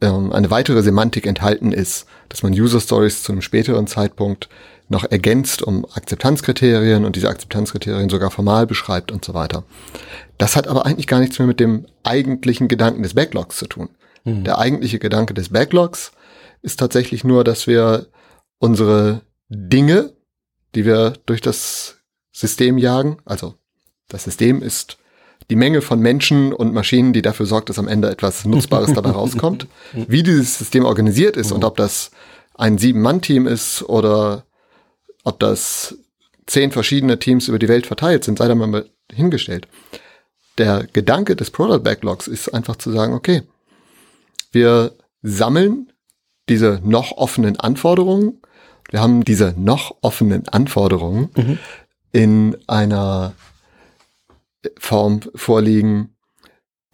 ähm, 0.00 0.32
eine 0.32 0.50
weitere 0.50 0.82
Semantik 0.82 1.26
enthalten 1.26 1.72
ist, 1.72 2.06
dass 2.28 2.42
man 2.42 2.52
User 2.52 2.80
Stories 2.80 3.22
zu 3.22 3.32
einem 3.32 3.42
späteren 3.42 3.86
Zeitpunkt 3.86 4.48
noch 4.88 5.04
ergänzt 5.04 5.62
um 5.62 5.84
Akzeptanzkriterien 5.92 7.04
und 7.04 7.16
diese 7.16 7.28
Akzeptanzkriterien 7.28 8.08
sogar 8.08 8.30
formal 8.30 8.66
beschreibt 8.66 9.12
und 9.12 9.24
so 9.24 9.34
weiter. 9.34 9.64
Das 10.38 10.56
hat 10.56 10.66
aber 10.66 10.86
eigentlich 10.86 11.06
gar 11.06 11.20
nichts 11.20 11.38
mehr 11.38 11.48
mit 11.48 11.60
dem 11.60 11.86
eigentlichen 12.04 12.68
Gedanken 12.68 13.02
des 13.02 13.14
Backlogs 13.14 13.56
zu 13.56 13.66
tun. 13.66 13.90
Mhm. 14.24 14.44
Der 14.44 14.58
eigentliche 14.58 14.98
Gedanke 14.98 15.34
des 15.34 15.50
Backlogs 15.50 16.12
ist 16.62 16.78
tatsächlich 16.78 17.22
nur, 17.24 17.44
dass 17.44 17.66
wir 17.66 18.06
unsere 18.58 19.22
Dinge, 19.48 20.12
die 20.74 20.84
wir 20.84 21.14
durch 21.26 21.40
das 21.40 21.98
System 22.32 22.78
jagen, 22.78 23.18
also 23.24 23.54
das 24.08 24.24
System 24.24 24.62
ist 24.62 24.98
die 25.50 25.56
Menge 25.56 25.80
von 25.80 26.00
Menschen 26.00 26.52
und 26.52 26.74
Maschinen, 26.74 27.12
die 27.12 27.22
dafür 27.22 27.46
sorgt, 27.46 27.68
dass 27.68 27.78
am 27.78 27.88
Ende 27.88 28.10
etwas 28.10 28.44
Nutzbares 28.44 28.92
dabei 28.92 29.10
rauskommt. 29.12 29.66
Wie 29.92 30.22
dieses 30.22 30.58
System 30.58 30.84
organisiert 30.84 31.36
ist 31.36 31.52
und 31.52 31.64
ob 31.64 31.76
das 31.76 32.10
ein 32.54 32.76
Sieben-Mann-Team 32.76 33.46
ist 33.46 33.82
oder 33.82 34.44
ob 35.24 35.38
das 35.38 35.96
zehn 36.46 36.70
verschiedene 36.70 37.18
Teams 37.18 37.48
über 37.48 37.58
die 37.58 37.68
Welt 37.68 37.86
verteilt 37.86 38.24
sind, 38.24 38.38
sei 38.38 38.48
da 38.48 38.54
mal 38.54 38.88
hingestellt. 39.12 39.68
Der 40.58 40.86
Gedanke 40.92 41.36
des 41.36 41.50
Product 41.50 41.82
Backlogs 41.82 42.26
ist 42.26 42.48
einfach 42.52 42.76
zu 42.76 42.90
sagen, 42.90 43.14
okay, 43.14 43.42
wir 44.50 44.92
sammeln 45.22 45.92
diese 46.48 46.80
noch 46.82 47.12
offenen 47.12 47.60
Anforderungen 47.60 48.40
wir 48.90 49.00
haben 49.00 49.24
diese 49.24 49.54
noch 49.56 49.96
offenen 50.00 50.48
Anforderungen 50.48 51.30
mhm. 51.36 51.58
in 52.12 52.56
einer 52.66 53.34
Form 54.78 55.20
vorliegen, 55.34 56.16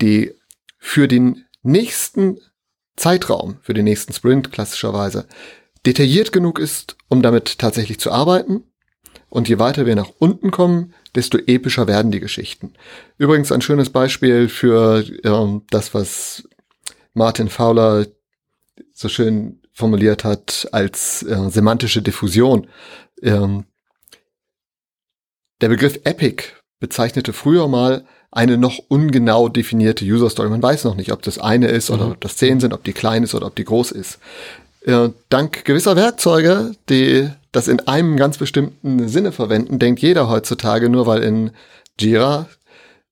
die 0.00 0.32
für 0.78 1.08
den 1.08 1.44
nächsten 1.62 2.38
Zeitraum, 2.96 3.58
für 3.62 3.74
den 3.74 3.84
nächsten 3.84 4.12
Sprint 4.12 4.52
klassischerweise, 4.52 5.26
detailliert 5.86 6.32
genug 6.32 6.58
ist, 6.58 6.96
um 7.08 7.22
damit 7.22 7.58
tatsächlich 7.58 7.98
zu 7.98 8.10
arbeiten. 8.10 8.64
Und 9.28 9.48
je 9.48 9.58
weiter 9.58 9.86
wir 9.86 9.96
nach 9.96 10.10
unten 10.18 10.50
kommen, 10.50 10.94
desto 11.14 11.38
epischer 11.38 11.86
werden 11.88 12.12
die 12.12 12.20
Geschichten. 12.20 12.74
Übrigens 13.18 13.50
ein 13.50 13.62
schönes 13.62 13.90
Beispiel 13.90 14.48
für 14.48 15.04
ähm, 15.24 15.62
das, 15.70 15.92
was 15.92 16.48
Martin 17.14 17.48
Fowler 17.48 18.06
so 18.92 19.08
schön 19.08 19.63
formuliert 19.74 20.24
hat 20.24 20.68
als 20.72 21.22
äh, 21.24 21.50
semantische 21.50 22.00
Diffusion. 22.00 22.68
Ähm, 23.22 23.64
der 25.60 25.68
Begriff 25.68 26.00
Epic 26.04 26.44
bezeichnete 26.80 27.32
früher 27.32 27.68
mal 27.68 28.04
eine 28.30 28.56
noch 28.56 28.78
ungenau 28.88 29.48
definierte 29.48 30.04
User 30.04 30.30
Story. 30.30 30.48
Man 30.48 30.62
weiß 30.62 30.84
noch 30.84 30.96
nicht, 30.96 31.12
ob 31.12 31.22
das 31.22 31.38
eine 31.38 31.68
ist 31.68 31.90
oder 31.90 32.06
mhm. 32.06 32.12
ob 32.12 32.20
das 32.20 32.36
zehn 32.36 32.60
sind, 32.60 32.72
ob 32.72 32.84
die 32.84 32.92
klein 32.92 33.22
ist 33.22 33.34
oder 33.34 33.46
ob 33.46 33.56
die 33.56 33.64
groß 33.64 33.92
ist. 33.92 34.18
Äh, 34.82 35.10
dank 35.28 35.64
gewisser 35.64 35.96
Werkzeuge, 35.96 36.72
die 36.88 37.30
das 37.52 37.68
in 37.68 37.80
einem 37.80 38.16
ganz 38.16 38.38
bestimmten 38.38 39.08
Sinne 39.08 39.32
verwenden, 39.32 39.78
denkt 39.78 40.00
jeder 40.00 40.28
heutzutage, 40.28 40.88
nur 40.88 41.06
weil 41.06 41.22
in 41.22 41.50
Jira 41.98 42.48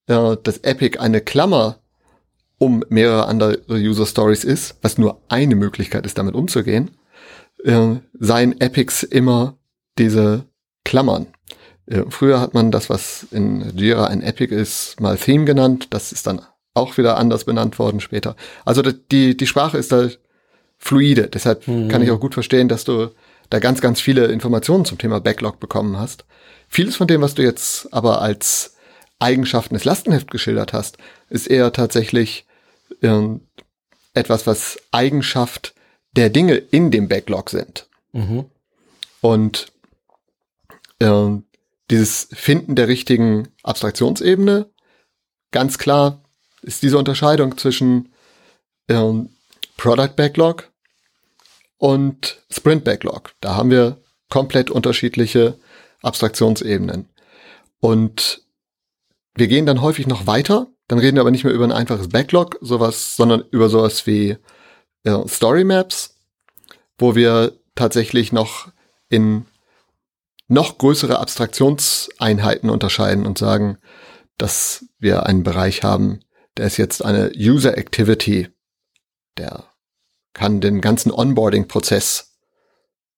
äh, 0.07 0.37
das 0.43 0.59
Epic 0.59 0.99
eine 0.99 1.21
Klammer 1.21 1.79
um 2.63 2.85
mehrere 2.91 3.27
andere 3.27 3.59
User 3.69 4.07
Stories 4.07 4.45
ist, 4.45 4.77
was 4.83 4.97
nur 4.97 5.21
eine 5.29 5.57
Möglichkeit 5.57 6.07
ist, 6.07 6.17
damit 6.17 6.37
umzugehen, 6.37 6.93
äh, 7.65 7.97
seien 8.21 8.61
Epics 8.61 9.03
immer 9.03 9.59
diese 9.99 10.45
Klammern. 10.85 11.27
Äh, 11.87 12.05
früher 12.09 12.41
hat 12.41 12.55
man 12.55 12.71
das, 12.71 12.89
was 12.89 13.27
in 13.33 13.77
Jira 13.77 14.07
ein 14.07 14.23
Epic 14.23 14.55
ist, 14.55 15.01
mal 15.01 15.17
Theme 15.17 15.45
genannt. 15.45 15.89
Das 15.91 16.13
ist 16.13 16.29
dann 16.29 16.41
auch 16.73 16.97
wieder 16.99 17.17
anders 17.17 17.47
benannt 17.47 17.81
worden 17.81 17.99
später. 17.99 18.37
Also 18.65 18.83
die, 18.83 19.37
die 19.37 19.47
Sprache 19.49 19.77
ist 19.77 19.91
da 19.91 20.09
fluide. 20.79 21.27
Deshalb 21.27 21.67
mhm. 21.67 21.89
kann 21.89 22.01
ich 22.01 22.13
auch 22.13 22.21
gut 22.21 22.35
verstehen, 22.35 22.69
dass 22.69 22.85
du 22.85 23.09
da 23.51 23.59
ganz, 23.59 23.81
ganz 23.81 24.01
viele 24.01 24.27
Informationen 24.27 24.85
zum 24.85 24.99
Thema 24.99 25.21
Backlog 25.21 25.59
bekommen 25.59 25.99
hast. 25.99 26.27
Vieles 26.69 26.95
von 26.95 27.09
dem, 27.09 27.23
was 27.23 27.35
du 27.35 27.43
jetzt 27.43 27.93
aber 27.93 28.23
als 28.23 28.77
Eigenschaften 29.19 29.75
des 29.75 29.85
Lastenheft 29.85 30.31
geschildert 30.31 30.73
hast, 30.73 30.99
ist 31.29 31.49
eher 31.49 31.73
tatsächlich 31.73 32.47
etwas, 34.15 34.47
was 34.47 34.79
Eigenschaft 34.91 35.75
der 36.13 36.31
Dinge 36.31 36.55
in 36.57 36.91
dem 36.91 37.09
Backlog 37.09 37.51
sind. 37.51 37.89
Mhm. 38.13 38.45
Und 39.21 39.73
ähm, 41.01 41.45
dieses 41.91 42.29
Finden 42.33 42.75
der 42.75 42.89
richtigen 42.89 43.49
Abstraktionsebene, 43.63 44.71
ganz 45.51 45.79
klar 45.79 46.23
ist 46.63 46.83
diese 46.83 46.99
Unterscheidung 46.99 47.59
zwischen 47.59 48.13
ähm, 48.89 49.31
Product 49.77 50.15
Backlog 50.17 50.71
und 51.79 52.41
Sprint 52.51 52.85
Backlog. 52.85 53.35
Da 53.41 53.57
haben 53.57 53.71
wir 53.71 53.99
komplett 54.29 54.71
unterschiedliche 54.71 55.59
Abstraktionsebenen. 56.03 57.09
Und 57.81 58.43
wir 59.35 59.49
gehen 59.49 59.67
dann 59.67 59.81
häufig 59.81 60.07
noch 60.07 60.27
weiter, 60.27 60.69
dann 60.93 60.99
reden 60.99 61.17
wir 61.17 61.23
aber 61.23 61.31
nicht 61.31 61.45
mehr 61.45 61.55
über 61.55 61.65
ein 61.65 61.73
einfaches 61.73 62.11
Backlog, 62.11 62.59
sowas, 62.61 63.17
sondern 63.17 63.45
über 63.51 63.71
sowas 63.71 64.07
wie 64.07 64.37
äh, 65.05 65.27
Story 65.27 65.65
Maps, 65.65 66.21
wo 66.99 67.15
wir 67.15 67.59
tatsächlich 67.75 68.31
noch 68.31 68.71
in 69.09 69.47
noch 70.49 70.77
größere 70.77 71.19
Abstraktionseinheiten 71.19 72.69
unterscheiden 72.69 73.25
und 73.25 73.39
sagen, 73.39 73.79
dass 74.37 74.85
wir 74.99 75.25
einen 75.25 75.45
Bereich 75.45 75.83
haben, 75.83 76.21
der 76.59 76.67
ist 76.67 76.77
jetzt 76.77 77.03
eine 77.03 77.33
User 77.35 77.79
Activity, 77.79 78.49
der 79.39 79.65
kann 80.35 80.61
den 80.61 80.83
ganzen 80.83 81.11
Onboarding-Prozess 81.11 82.37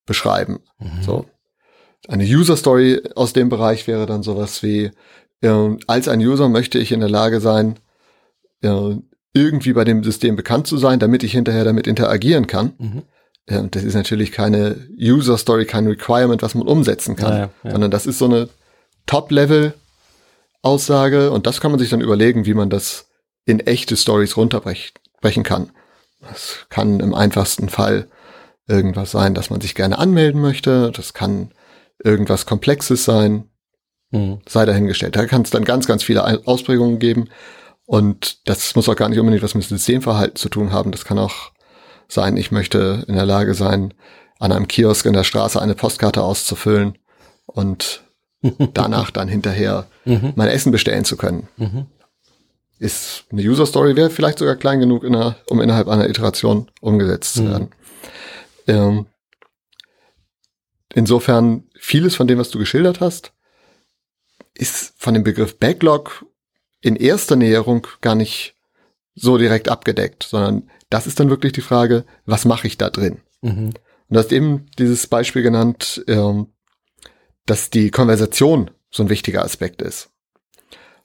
beschreiben. 0.07 0.61
Mhm. 0.78 1.02
So. 1.02 1.26
Eine 2.07 2.23
User 2.23 2.57
Story 2.57 3.02
aus 3.16 3.33
dem 3.33 3.49
Bereich 3.49 3.88
wäre 3.88 4.07
dann 4.07 4.23
sowas 4.23 4.62
wie, 4.62 4.93
äh, 5.44 5.76
als 5.86 6.08
ein 6.08 6.20
User 6.20 6.48
möchte 6.48 6.78
ich 6.78 6.90
in 6.90 7.00
der 7.00 7.10
Lage 7.10 7.40
sein, 7.40 7.78
äh, 8.62 8.96
irgendwie 9.34 9.72
bei 9.72 9.84
dem 9.84 10.04
System 10.04 10.36
bekannt 10.36 10.66
zu 10.66 10.76
sein, 10.78 10.98
damit 10.98 11.22
ich 11.22 11.32
hinterher 11.32 11.64
damit 11.64 11.86
interagieren 11.86 12.46
kann. 12.46 12.72
Mhm. 12.78 13.02
Das 13.70 13.84
ist 13.84 13.92
natürlich 13.92 14.32
keine 14.32 14.88
User 14.98 15.36
Story, 15.36 15.66
kein 15.66 15.86
Requirement, 15.86 16.40
was 16.40 16.54
man 16.54 16.66
umsetzen 16.66 17.14
kann, 17.14 17.32
ja, 17.32 17.50
ja. 17.62 17.72
sondern 17.72 17.90
das 17.90 18.06
ist 18.06 18.18
so 18.18 18.24
eine 18.24 18.48
Top-Level-Aussage 19.04 21.30
und 21.30 21.46
das 21.46 21.60
kann 21.60 21.70
man 21.70 21.78
sich 21.78 21.90
dann 21.90 22.00
überlegen, 22.00 22.46
wie 22.46 22.54
man 22.54 22.70
das 22.70 23.10
in 23.44 23.60
echte 23.60 23.98
Stories 23.98 24.38
runterbrechen 24.38 25.42
kann. 25.42 25.72
Das 26.22 26.64
kann 26.70 27.00
im 27.00 27.12
einfachsten 27.12 27.68
Fall 27.68 28.08
irgendwas 28.66 29.10
sein, 29.10 29.34
dass 29.34 29.50
man 29.50 29.60
sich 29.60 29.74
gerne 29.74 29.98
anmelden 29.98 30.40
möchte. 30.40 30.90
Das 30.90 31.12
kann 31.12 31.50
irgendwas 32.02 32.46
Komplexes 32.46 33.04
sein. 33.04 33.50
Mhm. 34.14 34.38
Sei 34.47 34.64
dahingestellt. 34.64 35.16
Da 35.16 35.26
kann 35.26 35.42
es 35.42 35.50
dann 35.50 35.64
ganz, 35.64 35.87
ganz 35.87 36.04
viele 36.04 36.47
Ausprägungen 36.47 37.00
geben. 37.00 37.28
Und 37.85 38.49
das 38.49 38.75
muss 38.76 38.88
auch 38.88 38.97
gar 38.97 39.09
nicht 39.09 39.18
unbedingt 39.18 39.42
was 39.42 39.54
mit 39.54 39.64
Systemverhalten 39.64 40.37
zu 40.37 40.49
tun 40.49 40.73
haben. 40.73 40.92
Das 40.92 41.04
kann 41.04 41.18
auch 41.18 41.50
sein, 42.09 42.37
ich 42.37 42.52
möchte 42.52 43.04
in 43.09 43.14
der 43.14 43.26
Lage 43.26 43.54
sein, 43.54 43.92
an 44.38 44.52
einem 44.52 44.68
Kiosk 44.68 45.04
in 45.06 45.12
der 45.14 45.25
Straße 45.25 45.61
eine 45.61 45.75
Postkarte 45.75 46.23
auszufüllen 46.23 46.97
und 47.47 48.04
danach 48.74 49.11
dann 49.11 49.29
hinterher 49.29 49.87
mhm. 50.05 50.33
mein 50.37 50.48
Essen 50.48 50.70
bestellen 50.70 51.05
zu 51.05 51.16
können. 51.16 51.48
Mhm. 51.57 51.87
Ist 52.79 53.24
eine 53.33 53.42
User 53.42 53.66
Story 53.66 53.96
wäre 53.96 54.11
vielleicht 54.11 54.38
sogar 54.38 54.57
klein 54.57 54.81
genug, 54.81 55.05
in 55.05 55.14
einer, 55.14 55.37
um 55.48 55.61
innerhalb 55.61 55.88
einer 55.88 56.09
Iteration 56.09 56.70
umgesetzt 56.81 57.35
zu 57.35 57.42
mhm. 57.42 57.50
werden. 57.50 57.68
Ähm, 58.66 59.07
insofern 60.94 61.64
vieles 61.79 62.14
von 62.14 62.29
dem, 62.29 62.38
was 62.38 62.50
du 62.50 62.59
geschildert 62.59 63.00
hast, 63.00 63.33
ist 64.55 64.95
von 64.97 65.14
dem 65.14 65.25
Begriff 65.25 65.59
Backlog 65.59 66.25
in 66.81 66.97
erster 66.97 67.37
Näherung 67.37 67.87
gar 68.01 68.14
nicht 68.14 68.57
so 69.14 69.38
direkt 69.38 69.69
abgedeckt, 69.69 70.25
sondern 70.25 70.71
das 70.90 71.07
ist 71.07 71.21
dann 71.21 71.31
wirklich 71.31 71.53
die 71.53 71.61
Frage, 71.61 72.05
was 72.27 72.45
mache 72.45 72.67
ich 72.67 72.79
da 72.79 72.90
drin? 72.90 73.21
Mhm. 73.43 73.75
Und 74.09 74.11
du 74.11 74.19
hast 74.19 74.33
eben 74.33 74.67
dieses 74.79 75.07
Beispiel 75.07 75.43
genannt, 75.43 76.05
ähm, 76.09 76.49
dass 77.47 77.71
die 77.71 77.90
Konversation 77.90 78.71
so 78.90 79.03
ein 79.03 79.09
wichtiger 79.09 79.45
Aspekt 79.45 79.83
ist. 79.83 80.11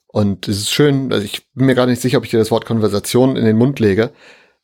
Und 0.08 0.48
es 0.48 0.58
ist 0.58 0.72
schön, 0.72 1.14
also 1.14 1.24
ich 1.24 1.48
bin 1.54 1.68
mir 1.68 1.76
gar 1.76 1.86
nicht 1.86 2.02
sicher, 2.02 2.18
ob 2.18 2.26
ich 2.26 2.32
dir 2.32 2.40
das 2.40 2.52
Wort 2.52 2.66
Konversation 2.66 3.36
in 3.36 3.46
den 3.46 3.58
Mund 3.58 3.80
lege, 3.80 4.12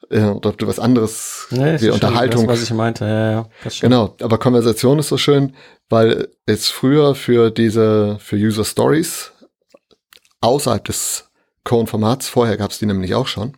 äh, 0.10 0.24
oder 0.24 0.50
ob 0.50 0.58
du 0.58 0.68
was 0.68 0.80
anderes 0.80 1.48
nee, 1.52 1.80
wie 1.80 1.90
Unterhaltung. 1.90 2.48
Das, 2.48 2.58
was 2.58 2.64
ich 2.64 2.74
meinte, 2.74 3.06
ja, 3.06 3.32
ja. 3.32 3.48
Genau, 3.82 4.16
aber 4.22 4.38
Konversation 4.38 5.00
ist 5.00 5.10
so 5.10 5.18
schön, 5.18 5.56
weil 5.90 6.28
es 6.46 6.70
früher 6.70 7.16
für 7.16 7.52
diese, 7.52 8.18
für 8.20 8.36
User 8.36 8.66
Stories 8.66 9.32
außerhalb 10.42 10.84
des 10.84 11.30
Cone-Formats, 11.64 12.30
vorher 12.30 12.58
gab 12.58 12.72
es 12.72 12.80
die 12.80 12.86
nämlich 12.86 13.16
auch 13.16 13.28
schon, 13.28 13.58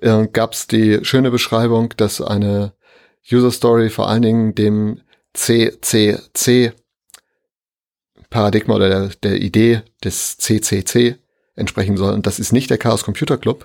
äh, 0.00 0.26
gab 0.26 0.52
es 0.52 0.66
die 0.66 1.00
schöne 1.02 1.30
Beschreibung, 1.30 1.94
dass 1.96 2.20
eine 2.20 2.74
User 3.30 3.50
Story 3.50 3.90
vor 3.90 4.08
allen 4.08 4.22
Dingen 4.22 4.54
dem 4.54 5.00
CCC 5.34 6.72
Paradigma 8.30 8.76
oder 8.76 8.88
der, 8.88 9.08
der 9.22 9.40
Idee 9.40 9.82
des 10.04 10.36
CCC 10.36 11.16
entsprechen 11.58 11.96
soll. 11.96 12.14
Und 12.14 12.26
das 12.26 12.38
ist 12.38 12.52
nicht 12.52 12.70
der 12.70 12.78
Chaos 12.78 13.04
Computer 13.04 13.36
Club, 13.36 13.64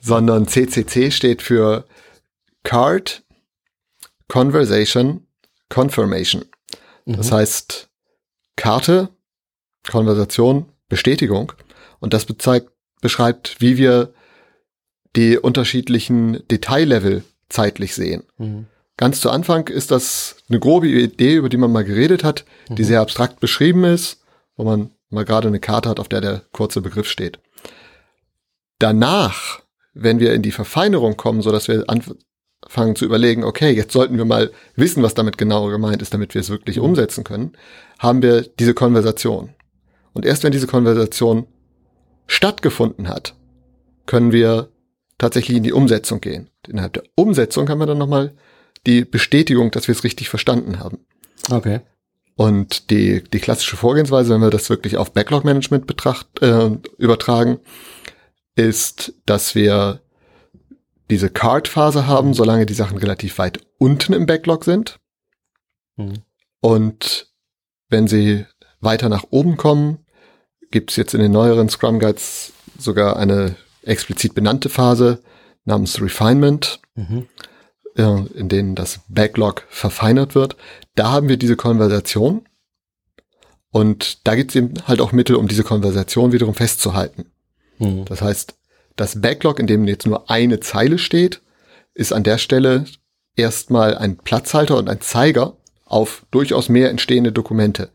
sondern 0.00 0.48
CCC 0.48 1.10
steht 1.10 1.42
für 1.42 1.84
Card 2.64 3.22
Conversation 4.28 5.26
Confirmation. 5.68 6.44
Das 7.06 7.30
mhm. 7.30 7.34
heißt 7.36 7.88
Karte, 8.56 9.10
Konversation, 9.88 10.66
Bestätigung. 10.88 11.52
Und 12.00 12.14
das 12.14 12.24
bezeigt, 12.24 12.70
beschreibt, 13.00 13.60
wie 13.60 13.76
wir 13.76 14.12
die 15.16 15.38
unterschiedlichen 15.38 16.46
Detaillevel 16.48 17.24
zeitlich 17.48 17.94
sehen. 17.94 18.24
Mhm. 18.38 18.66
Ganz 18.96 19.20
zu 19.20 19.30
Anfang 19.30 19.68
ist 19.68 19.90
das 19.90 20.36
eine 20.48 20.58
grobe 20.58 20.88
Idee, 20.88 21.36
über 21.36 21.48
die 21.48 21.56
man 21.56 21.72
mal 21.72 21.84
geredet 21.84 22.24
hat, 22.24 22.44
die 22.68 22.82
mhm. 22.82 22.86
sehr 22.86 23.00
abstrakt 23.00 23.40
beschrieben 23.40 23.84
ist, 23.84 24.20
wo 24.56 24.64
man 24.64 24.90
mal 25.10 25.24
gerade 25.24 25.48
eine 25.48 25.60
Karte 25.60 25.88
hat, 25.88 26.00
auf 26.00 26.08
der 26.08 26.20
der 26.20 26.42
kurze 26.52 26.80
Begriff 26.80 27.08
steht. 27.08 27.40
Danach, 28.78 29.62
wenn 29.94 30.20
wir 30.20 30.34
in 30.34 30.42
die 30.42 30.52
Verfeinerung 30.52 31.16
kommen, 31.16 31.42
so 31.42 31.50
dass 31.50 31.68
wir 31.68 31.84
anfangen 31.88 32.96
zu 32.96 33.04
überlegen, 33.04 33.44
okay, 33.44 33.70
jetzt 33.70 33.92
sollten 33.92 34.18
wir 34.18 34.24
mal 34.24 34.52
wissen, 34.76 35.02
was 35.02 35.14
damit 35.14 35.38
genau 35.38 35.66
gemeint 35.68 36.02
ist, 36.02 36.14
damit 36.14 36.34
wir 36.34 36.40
es 36.40 36.50
wirklich 36.50 36.76
mhm. 36.76 36.84
umsetzen 36.84 37.24
können, 37.24 37.52
haben 37.98 38.22
wir 38.22 38.42
diese 38.42 38.74
Konversation. 38.74 39.54
Und 40.12 40.26
erst 40.26 40.44
wenn 40.44 40.52
diese 40.52 40.66
Konversation 40.66 41.46
stattgefunden 42.26 43.08
hat, 43.08 43.34
können 44.06 44.32
wir 44.32 44.70
tatsächlich 45.18 45.56
in 45.56 45.62
die 45.62 45.72
Umsetzung 45.72 46.20
gehen. 46.20 46.50
Innerhalb 46.66 46.92
der 46.92 47.04
Umsetzung 47.14 47.68
haben 47.68 47.78
wir 47.78 47.86
dann 47.86 47.98
nochmal 47.98 48.34
die 48.86 49.04
Bestätigung, 49.04 49.70
dass 49.70 49.88
wir 49.88 49.92
es 49.92 50.04
richtig 50.04 50.28
verstanden 50.28 50.78
haben. 50.78 50.98
Okay. 51.50 51.80
Und 52.38 52.90
die, 52.90 53.24
die 53.24 53.40
klassische 53.40 53.76
Vorgehensweise, 53.76 54.32
wenn 54.32 54.40
wir 54.40 54.50
das 54.50 54.70
wirklich 54.70 54.96
auf 54.96 55.12
Backlog-Management 55.12 55.88
betracht, 55.88 56.40
äh, 56.40 56.70
übertragen, 56.96 57.58
ist, 58.54 59.12
dass 59.26 59.56
wir 59.56 60.02
diese 61.10 61.30
Card-Phase 61.30 62.06
haben, 62.06 62.34
solange 62.34 62.64
die 62.64 62.74
Sachen 62.74 62.96
relativ 62.96 63.38
weit 63.38 63.58
unten 63.78 64.12
im 64.12 64.26
Backlog 64.26 64.64
sind. 64.64 65.00
Mhm. 65.96 66.22
Und 66.60 67.26
wenn 67.88 68.06
sie 68.06 68.46
weiter 68.78 69.08
nach 69.08 69.24
oben 69.30 69.56
kommen, 69.56 70.06
gibt 70.70 70.92
es 70.92 70.96
jetzt 70.96 71.14
in 71.14 71.20
den 71.20 71.32
neueren 71.32 71.68
Scrum 71.68 71.98
Guides 71.98 72.52
sogar 72.78 73.16
eine 73.16 73.56
explizit 73.82 74.36
benannte 74.36 74.68
Phase 74.68 75.22
namens 75.64 76.00
Refinement. 76.00 76.78
Mhm 76.94 77.26
in 77.98 78.48
denen 78.48 78.74
das 78.74 79.00
Backlog 79.08 79.64
verfeinert 79.68 80.34
wird, 80.34 80.56
da 80.94 81.10
haben 81.10 81.28
wir 81.28 81.36
diese 81.36 81.56
Konversation 81.56 82.46
und 83.70 84.26
da 84.26 84.36
gibt 84.36 84.52
es 84.52 84.56
eben 84.56 84.74
halt 84.86 85.00
auch 85.00 85.12
Mittel, 85.12 85.36
um 85.36 85.48
diese 85.48 85.64
Konversation 85.64 86.32
wiederum 86.32 86.54
festzuhalten. 86.54 87.26
Mhm. 87.78 88.04
Das 88.04 88.22
heißt, 88.22 88.54
das 88.96 89.20
Backlog, 89.20 89.58
in 89.58 89.66
dem 89.66 89.86
jetzt 89.86 90.06
nur 90.06 90.30
eine 90.30 90.60
Zeile 90.60 90.98
steht, 90.98 91.42
ist 91.94 92.12
an 92.12 92.22
der 92.22 92.38
Stelle 92.38 92.84
erstmal 93.36 93.98
ein 93.98 94.16
Platzhalter 94.16 94.76
und 94.76 94.88
ein 94.88 95.00
Zeiger 95.00 95.56
auf 95.84 96.24
durchaus 96.30 96.68
mehr 96.68 96.90
entstehende 96.90 97.32
Dokumente. 97.32 97.90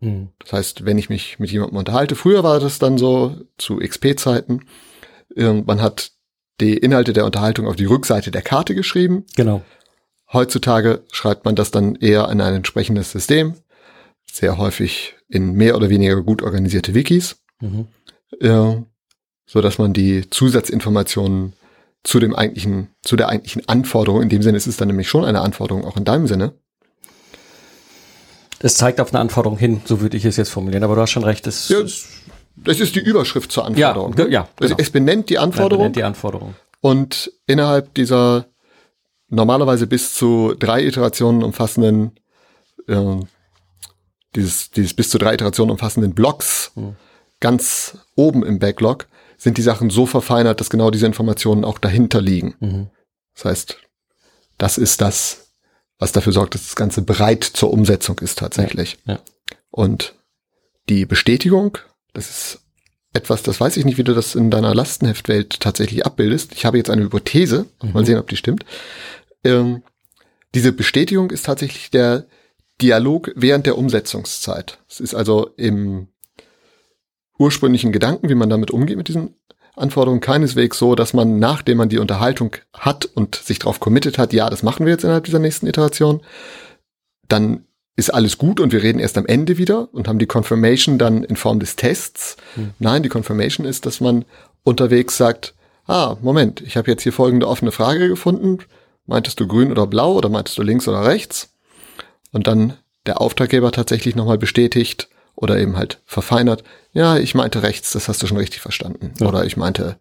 Mhm. 0.00 0.30
Das 0.40 0.52
heißt, 0.52 0.84
wenn 0.84 0.98
ich 0.98 1.08
mich 1.08 1.38
mit 1.38 1.50
jemandem 1.50 1.78
unterhalte, 1.78 2.16
früher 2.16 2.42
war 2.42 2.58
das 2.60 2.78
dann 2.78 2.98
so 2.98 3.36
zu 3.56 3.76
XP-Zeiten, 3.76 4.64
man 5.36 5.80
hat 5.80 6.10
die 6.60 6.76
Inhalte 6.76 7.12
der 7.12 7.24
Unterhaltung 7.24 7.66
auf 7.66 7.76
die 7.76 7.84
Rückseite 7.84 8.30
der 8.30 8.42
Karte 8.42 8.74
geschrieben. 8.74 9.24
Genau. 9.36 9.62
Heutzutage 10.32 11.04
schreibt 11.12 11.44
man 11.44 11.54
das 11.54 11.70
dann 11.70 11.94
eher 11.96 12.28
in 12.28 12.40
ein 12.40 12.54
entsprechendes 12.54 13.12
System, 13.12 13.54
sehr 14.30 14.58
häufig 14.58 15.14
in 15.28 15.52
mehr 15.52 15.76
oder 15.76 15.88
weniger 15.88 16.22
gut 16.22 16.42
organisierte 16.42 16.94
Wikis, 16.94 17.36
mhm. 17.60 17.88
äh, 18.40 18.76
so 19.46 19.60
dass 19.62 19.78
man 19.78 19.92
die 19.92 20.28
Zusatzinformationen 20.28 21.54
zu 22.04 22.20
dem 22.20 22.34
eigentlichen, 22.34 22.88
zu 23.02 23.16
der 23.16 23.28
eigentlichen 23.28 23.68
Anforderung, 23.68 24.22
in 24.22 24.28
dem 24.28 24.42
Sinne 24.42 24.56
ist 24.56 24.66
es 24.66 24.76
dann 24.76 24.88
nämlich 24.88 25.08
schon 25.08 25.24
eine 25.24 25.40
Anforderung, 25.40 25.84
auch 25.84 25.96
in 25.96 26.04
deinem 26.04 26.26
Sinne. 26.26 26.52
Es 28.60 28.74
zeigt 28.74 29.00
auf 29.00 29.12
eine 29.12 29.20
Anforderung 29.20 29.56
hin, 29.56 29.80
so 29.84 30.00
würde 30.00 30.16
ich 30.16 30.24
es 30.24 30.36
jetzt 30.36 30.50
formulieren, 30.50 30.82
aber 30.82 30.96
du 30.96 31.00
hast 31.00 31.10
schon 31.10 31.24
recht. 31.24 31.46
Es 31.46 31.68
ja, 31.68 31.78
das 32.64 32.80
ist 32.80 32.94
die 32.94 33.00
Überschrift 33.00 33.52
zur 33.52 33.64
Anforderung. 33.64 34.14
Ja, 34.16 34.24
ne? 34.24 34.30
ja 34.30 34.48
genau. 34.56 34.76
Es 34.78 34.90
benennt 34.90 35.30
die 35.30 35.38
Anforderung. 35.38 35.78
benennt 35.78 35.96
die 35.96 36.04
Anforderung. 36.04 36.54
Und 36.80 37.32
innerhalb 37.46 37.94
dieser 37.94 38.46
normalerweise 39.28 39.86
bis 39.86 40.14
zu 40.14 40.54
drei 40.58 40.84
Iterationen 40.84 41.42
umfassenden, 41.42 42.18
äh, 42.86 43.16
dieses, 44.34 44.70
dieses 44.70 44.94
bis 44.94 45.10
zu 45.10 45.18
drei 45.18 45.34
Iterationen 45.34 45.70
umfassenden 45.70 46.14
Blocks 46.14 46.72
hm. 46.74 46.96
ganz 47.40 47.98
oben 48.14 48.44
im 48.44 48.58
Backlog 48.58 49.06
sind 49.36 49.56
die 49.56 49.62
Sachen 49.62 49.88
so 49.88 50.04
verfeinert, 50.04 50.60
dass 50.60 50.68
genau 50.68 50.90
diese 50.90 51.06
Informationen 51.06 51.64
auch 51.64 51.78
dahinter 51.78 52.20
liegen. 52.20 52.56
Mhm. 52.58 52.90
Das 53.34 53.44
heißt, 53.44 53.76
das 54.58 54.78
ist 54.78 55.00
das, 55.00 55.52
was 55.98 56.10
dafür 56.10 56.32
sorgt, 56.32 56.54
dass 56.54 56.64
das 56.64 56.74
Ganze 56.74 57.02
bereit 57.02 57.44
zur 57.44 57.72
Umsetzung 57.72 58.18
ist 58.18 58.40
tatsächlich. 58.40 58.98
Ja, 59.06 59.14
ja. 59.14 59.20
Und 59.70 60.16
die 60.88 61.06
Bestätigung, 61.06 61.78
das 62.18 62.30
ist 62.30 62.60
etwas, 63.14 63.42
das 63.42 63.60
weiß 63.60 63.76
ich 63.76 63.84
nicht, 63.84 63.96
wie 63.96 64.04
du 64.04 64.12
das 64.12 64.34
in 64.34 64.50
deiner 64.50 64.74
Lastenheftwelt 64.74 65.60
tatsächlich 65.60 66.04
abbildest. 66.04 66.52
Ich 66.52 66.64
habe 66.64 66.76
jetzt 66.76 66.90
eine 66.90 67.02
Hypothese, 67.02 67.66
mhm. 67.82 67.92
mal 67.92 68.04
sehen, 68.04 68.18
ob 68.18 68.28
die 68.28 68.36
stimmt. 68.36 68.64
Ähm, 69.44 69.82
diese 70.54 70.72
Bestätigung 70.72 71.30
ist 71.30 71.46
tatsächlich 71.46 71.90
der 71.90 72.26
Dialog 72.82 73.30
während 73.34 73.66
der 73.66 73.78
Umsetzungszeit. 73.78 74.78
Es 74.88 75.00
ist 75.00 75.14
also 75.14 75.50
im 75.56 76.08
ursprünglichen 77.38 77.92
Gedanken, 77.92 78.28
wie 78.28 78.34
man 78.34 78.50
damit 78.50 78.70
umgeht 78.70 78.96
mit 78.96 79.08
diesen 79.08 79.34
Anforderungen, 79.76 80.20
keineswegs 80.20 80.78
so, 80.78 80.96
dass 80.96 81.14
man, 81.14 81.38
nachdem 81.38 81.78
man 81.78 81.88
die 81.88 81.98
Unterhaltung 81.98 82.56
hat 82.72 83.04
und 83.04 83.36
sich 83.36 83.60
darauf 83.60 83.78
committed 83.78 84.18
hat, 84.18 84.32
ja, 84.32 84.50
das 84.50 84.64
machen 84.64 84.86
wir 84.86 84.92
jetzt 84.92 85.04
innerhalb 85.04 85.24
dieser 85.24 85.38
nächsten 85.38 85.68
Iteration, 85.68 86.20
dann 87.28 87.67
ist 87.98 88.10
alles 88.10 88.38
gut 88.38 88.60
und 88.60 88.72
wir 88.72 88.84
reden 88.84 89.00
erst 89.00 89.18
am 89.18 89.26
Ende 89.26 89.58
wieder 89.58 89.88
und 89.92 90.06
haben 90.06 90.20
die 90.20 90.26
Confirmation 90.26 90.98
dann 90.98 91.24
in 91.24 91.34
Form 91.34 91.58
des 91.58 91.74
Tests. 91.74 92.36
Hm. 92.54 92.70
Nein, 92.78 93.02
die 93.02 93.08
Confirmation 93.08 93.66
ist, 93.66 93.86
dass 93.86 94.00
man 94.00 94.24
unterwegs 94.62 95.16
sagt, 95.16 95.54
ah, 95.88 96.16
Moment, 96.22 96.60
ich 96.60 96.76
habe 96.76 96.88
jetzt 96.88 97.02
hier 97.02 97.12
folgende 97.12 97.48
offene 97.48 97.72
Frage 97.72 98.08
gefunden. 98.08 98.58
Meintest 99.06 99.40
du 99.40 99.48
grün 99.48 99.72
oder 99.72 99.88
blau 99.88 100.12
oder 100.12 100.28
meintest 100.28 100.56
du 100.58 100.62
links 100.62 100.86
oder 100.86 101.06
rechts? 101.06 101.50
Und 102.30 102.46
dann 102.46 102.74
der 103.06 103.20
Auftraggeber 103.20 103.72
tatsächlich 103.72 104.14
nochmal 104.14 104.38
bestätigt 104.38 105.08
oder 105.34 105.58
eben 105.58 105.76
halt 105.76 106.00
verfeinert. 106.04 106.62
Ja, 106.92 107.16
ich 107.16 107.34
meinte 107.34 107.64
rechts, 107.64 107.90
das 107.90 108.06
hast 108.06 108.22
du 108.22 108.28
schon 108.28 108.36
richtig 108.36 108.60
verstanden. 108.60 109.12
Ja. 109.18 109.26
Oder 109.26 109.44
ich 109.44 109.56
meinte 109.56 109.98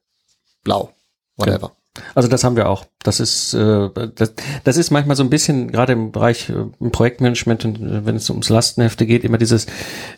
blau, 0.63 0.93
whatever. 1.35 1.71
Also 2.15 2.29
das 2.29 2.43
haben 2.43 2.55
wir 2.55 2.69
auch. 2.69 2.85
Das 3.03 3.19
ist 3.19 3.53
äh, 3.53 3.89
das, 4.15 4.33
das 4.63 4.77
ist 4.77 4.91
manchmal 4.91 5.15
so 5.15 5.23
ein 5.23 5.29
bisschen 5.29 5.71
gerade 5.71 5.93
im 5.93 6.11
Bereich 6.11 6.49
äh, 6.49 6.65
im 6.79 6.91
Projektmanagement 6.91 7.65
und 7.65 7.77
äh, 7.77 8.05
wenn 8.05 8.15
es 8.15 8.29
ums 8.29 8.49
Lastenhefte 8.49 9.05
geht 9.05 9.23
immer 9.23 9.37
dieses 9.37 9.67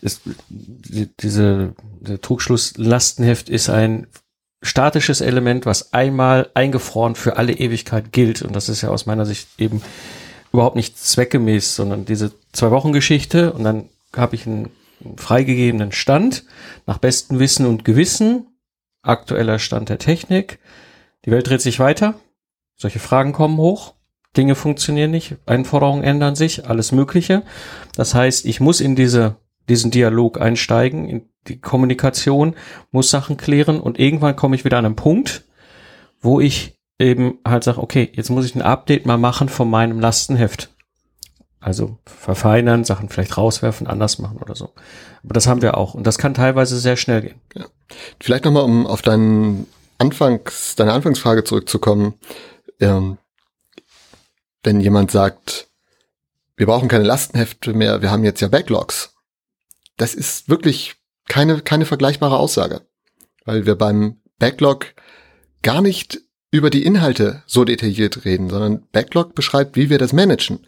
ist, 0.01 0.21
die, 0.49 1.09
diese 1.19 1.73
der 1.99 2.21
Trugschluss 2.21 2.73
Lastenheft 2.77 3.49
ist 3.49 3.69
ein 3.69 4.07
statisches 4.61 5.21
Element, 5.21 5.65
was 5.65 5.93
einmal 5.93 6.49
eingefroren 6.53 7.15
für 7.15 7.37
alle 7.37 7.53
Ewigkeit 7.53 8.11
gilt. 8.11 8.41
Und 8.41 8.55
das 8.55 8.67
ist 8.67 8.81
ja 8.81 8.89
aus 8.89 9.05
meiner 9.05 9.25
Sicht 9.25 9.47
eben 9.57 9.81
überhaupt 10.51 10.75
nicht 10.75 10.97
zweckgemäß, 10.97 11.75
sondern 11.75 12.05
diese 12.05 12.31
zwei 12.51 12.71
Wochen 12.71 12.91
Geschichte 12.91 13.53
und 13.53 13.63
dann 13.63 13.89
habe 14.15 14.35
ich 14.35 14.45
einen 14.45 14.69
freigegebenen 15.15 15.91
Stand 15.91 16.43
nach 16.85 16.97
bestem 16.97 17.39
Wissen 17.39 17.65
und 17.65 17.85
Gewissen, 17.85 18.47
aktueller 19.01 19.59
Stand 19.59 19.89
der 19.89 19.99
Technik 19.99 20.59
die 21.29 21.35
Welt 21.35 21.47
dreht 21.47 21.61
sich 21.61 21.79
weiter, 21.79 22.15
solche 22.75 22.97
Fragen 22.97 23.33
kommen 23.33 23.57
hoch, 23.57 23.93
Dinge 24.35 24.55
funktionieren 24.55 25.11
nicht, 25.11 25.35
Einforderungen 25.45 26.03
ändern 26.03 26.35
sich, 26.35 26.67
alles 26.67 26.91
Mögliche. 26.91 27.43
Das 27.95 28.15
heißt, 28.15 28.45
ich 28.45 28.59
muss 28.59 28.81
in 28.81 28.95
diese, 28.95 29.35
diesen 29.67 29.91
Dialog 29.91 30.41
einsteigen, 30.41 31.07
in 31.07 31.29
die 31.47 31.61
Kommunikation, 31.61 32.55
muss 32.89 33.11
Sachen 33.11 33.37
klären 33.37 33.79
und 33.79 33.99
irgendwann 33.99 34.35
komme 34.35 34.55
ich 34.55 34.65
wieder 34.65 34.79
an 34.79 34.85
einen 34.87 34.95
Punkt, 34.95 35.45
wo 36.19 36.39
ich 36.39 36.79
eben 36.97 37.37
halt 37.47 37.63
sage, 37.63 37.79
okay, 37.79 38.09
jetzt 38.13 38.31
muss 38.31 38.45
ich 38.45 38.55
ein 38.55 38.63
Update 38.63 39.05
mal 39.05 39.19
machen 39.19 39.49
von 39.49 39.69
meinem 39.69 39.99
Lastenheft. 39.99 40.73
Also 41.59 41.99
verfeinern, 42.05 42.85
Sachen 42.85 43.09
vielleicht 43.09 43.37
rauswerfen, 43.37 43.85
anders 43.85 44.17
machen 44.17 44.39
oder 44.39 44.55
so. 44.55 44.73
Aber 45.23 45.33
das 45.33 45.45
haben 45.45 45.61
wir 45.61 45.77
auch. 45.77 45.93
Und 45.93 46.07
das 46.07 46.17
kann 46.17 46.33
teilweise 46.33 46.79
sehr 46.79 46.95
schnell 46.95 47.21
gehen. 47.21 47.41
Ja. 47.53 47.65
Vielleicht 48.19 48.45
nochmal, 48.45 48.63
um 48.63 48.87
auf 48.87 49.03
deinen 49.03 49.67
Anfangs, 49.99 50.75
deine 50.75 50.93
Anfangsfrage 50.93 51.43
zurückzukommen, 51.43 52.15
ähm, 52.79 53.17
wenn 54.63 54.81
jemand 54.81 55.12
sagt, 55.12 55.67
wir 56.55 56.65
brauchen 56.65 56.89
keine 56.89 57.03
Lastenhefte 57.03 57.73
mehr, 57.73 58.01
wir 58.01 58.12
haben 58.12 58.23
jetzt 58.23 58.41
ja 58.41 58.47
Backlogs. 58.47 59.13
Das 59.97 60.15
ist 60.15 60.49
wirklich 60.49 60.95
keine, 61.27 61.62
keine 61.62 61.85
vergleichbare 61.85 62.38
Aussage, 62.38 62.81
weil 63.45 63.65
wir 63.65 63.75
beim 63.75 64.21
Backlog 64.39 64.88
gar 65.62 65.81
nicht 65.81 66.21
über 66.51 66.69
die 66.69 66.83
Inhalte 66.85 67.43
so 67.45 67.63
detailliert 67.63 68.25
reden, 68.25 68.49
sondern 68.49 68.88
Backlog 68.91 69.35
beschreibt, 69.35 69.75
wie 69.75 69.89
wir 69.89 69.99
das 69.99 70.13
managen. 70.13 70.65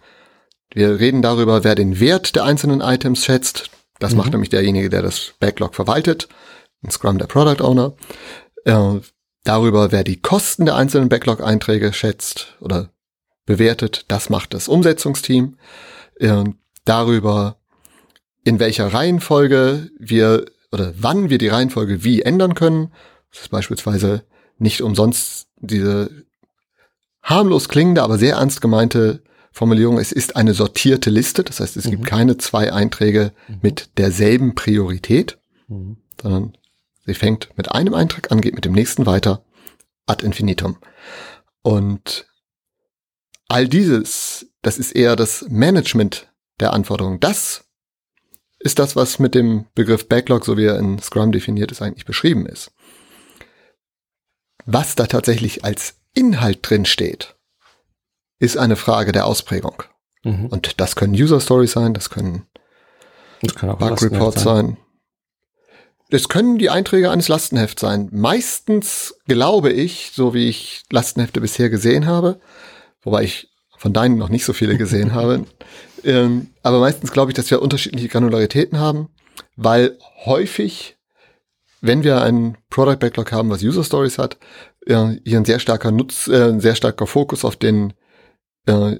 Wir 0.74 1.00
reden 1.00 1.22
darüber, 1.22 1.64
wer 1.64 1.76
den 1.76 2.00
Wert 2.00 2.36
der 2.36 2.44
einzelnen 2.44 2.82
Items 2.82 3.26
schätzt. 3.26 3.70
Das 4.00 4.12
mhm. 4.12 4.18
macht 4.18 4.32
nämlich 4.32 4.50
derjenige, 4.50 4.90
der 4.90 5.02
das 5.02 5.34
Backlog 5.40 5.76
verwaltet. 5.76 6.30
In 6.84 6.92
Scrum 6.92 7.18
der 7.18 7.28
Product 7.28 7.64
Owner. 7.64 7.94
Äh, 8.66 9.00
Darüber, 9.44 9.92
wer 9.92 10.04
die 10.04 10.22
Kosten 10.22 10.66
der 10.66 10.76
einzelnen 10.76 11.10
Backlog-Einträge 11.10 11.94
schätzt 11.94 12.58
oder 12.60 12.92
bewertet, 13.46 14.06
das 14.08 14.30
macht 14.30 14.54
das 14.54 14.68
Umsetzungsteam. 14.68 15.58
Ähm, 16.20 16.58
darüber, 16.86 17.58
in 18.44 18.60
welcher 18.60 18.94
Reihenfolge 18.94 19.90
wir 19.98 20.46
oder 20.72 20.94
wann 20.98 21.30
wir 21.30 21.38
die 21.38 21.48
Reihenfolge 21.48 22.04
wie 22.04 22.22
ändern 22.22 22.56
können. 22.56 22.92
Das 23.32 23.44
ist 23.44 23.50
beispielsweise 23.50 24.24
nicht 24.58 24.82
umsonst 24.82 25.48
diese 25.58 26.10
harmlos 27.22 27.70
klingende, 27.70 28.04
aber 28.04 28.18
sehr 28.18 28.36
ernst 28.36 28.62
gemeinte 28.62 29.22
Formulierung. 29.52 30.00
Es 30.00 30.12
ist 30.12 30.36
eine 30.36 30.54
sortierte 30.54 31.10
Liste. 31.10 31.44
Das 31.44 31.60
heißt, 31.60 31.78
es 31.78 31.86
mhm. 31.86 31.92
gibt 31.92 32.06
keine 32.06 32.38
zwei 32.38 32.72
Einträge 32.72 33.34
mhm. 33.48 33.60
mit 33.62 33.90
derselben 33.98 34.56
Priorität, 34.56 35.38
mhm. 35.68 35.98
sondern 36.22 36.58
Sie 37.06 37.14
fängt 37.14 37.56
mit 37.58 37.72
einem 37.72 37.94
Eintrag 37.94 38.32
an, 38.32 38.42
geht 38.42 38.56
mit 38.56 38.66
dem 38.66 38.74
nächsten 38.74 39.06
weiter, 39.06 39.44
ad 40.06 40.26
infinitum. 40.26 40.78
Und 41.62 42.28
all 43.48 43.68
dieses, 43.68 44.48
das 44.62 44.78
ist 44.78 44.92
eher 44.92 45.16
das 45.16 45.46
Management 45.50 46.32
der 46.60 46.74
Anforderungen. 46.74 47.20
Das 47.20 47.66
ist 48.60 48.80
das, 48.80 48.96
was 48.96 49.20
mit 49.20 49.36
dem 49.36 49.66
Begriff 49.74 50.08
Backlog, 50.08 50.46
so 50.46 50.58
wie 50.58 50.66
er 50.66 50.78
in 50.78 51.00
Scrum 51.00 51.32
definiert 51.32 51.72
ist, 51.72 51.82
eigentlich 51.82 52.06
beschrieben 52.06 52.46
ist. 52.46 52.72
Was 54.66 54.96
da 54.96 55.08
tatsächlich 55.08 55.66
als 55.66 55.96
Inhalt 56.14 56.60
drin 56.62 56.86
steht, 56.86 57.36
ist 58.40 58.58
eine 58.58 58.76
Frage 58.76 59.12
der 59.12 59.26
Ausprägung. 59.26 59.84
Mhm. 60.24 60.48
Und 60.48 60.80
das 60.80 60.96
können 60.96 61.14
User 61.14 61.40
Stories 61.40 61.72
sein, 61.72 61.94
das 61.94 62.10
können 62.10 62.48
das 63.42 63.56
Bug 63.56 64.02
Reports 64.02 64.44
sein. 64.44 64.68
sein. 64.68 64.78
Es 66.14 66.28
können 66.28 66.58
die 66.58 66.70
Einträge 66.70 67.10
eines 67.10 67.30
Lastenhefts 67.30 67.82
sein. 67.82 68.10
Meistens 68.12 69.16
glaube 69.28 69.72
ich, 69.72 70.12
so 70.14 70.34
wie 70.34 70.50
ich 70.50 70.84
Lastenhefte 70.92 71.40
bisher 71.40 71.70
gesehen 71.70 72.06
habe, 72.06 72.40
wobei 73.02 73.24
ich 73.24 73.50
von 73.78 73.94
deinen 73.94 74.18
noch 74.18 74.30
nicht 74.30 74.44
so 74.44 74.52
viele 74.52 74.78
gesehen 74.78 75.14
habe, 75.16 75.46
ähm, 76.04 76.48
aber 76.64 76.80
meistens 76.80 77.12
glaube 77.12 77.32
ich, 77.32 77.36
dass 77.36 77.50
wir 77.50 77.62
unterschiedliche 77.62 78.10
Granularitäten 78.10 78.78
haben, 78.78 79.08
weil 79.56 79.98
häufig, 80.26 80.98
wenn 81.80 82.04
wir 82.04 82.22
einen 82.22 82.58
Product 82.70 82.98
Backlog 83.00 83.32
haben, 83.32 83.50
was 83.50 83.64
User 83.64 83.84
Stories 83.84 84.18
hat, 84.18 84.38
äh, 84.86 85.16
hier 85.24 85.38
ein 85.38 85.46
sehr 85.46 85.60
starker 85.60 85.92
Nutz, 85.92 86.28
äh, 86.28 86.50
ein 86.50 86.60
sehr 86.60 86.76
starker 86.76 87.08
Fokus 87.08 87.46
auf 87.46 87.56
den 87.56 87.94
äh, 88.66 88.98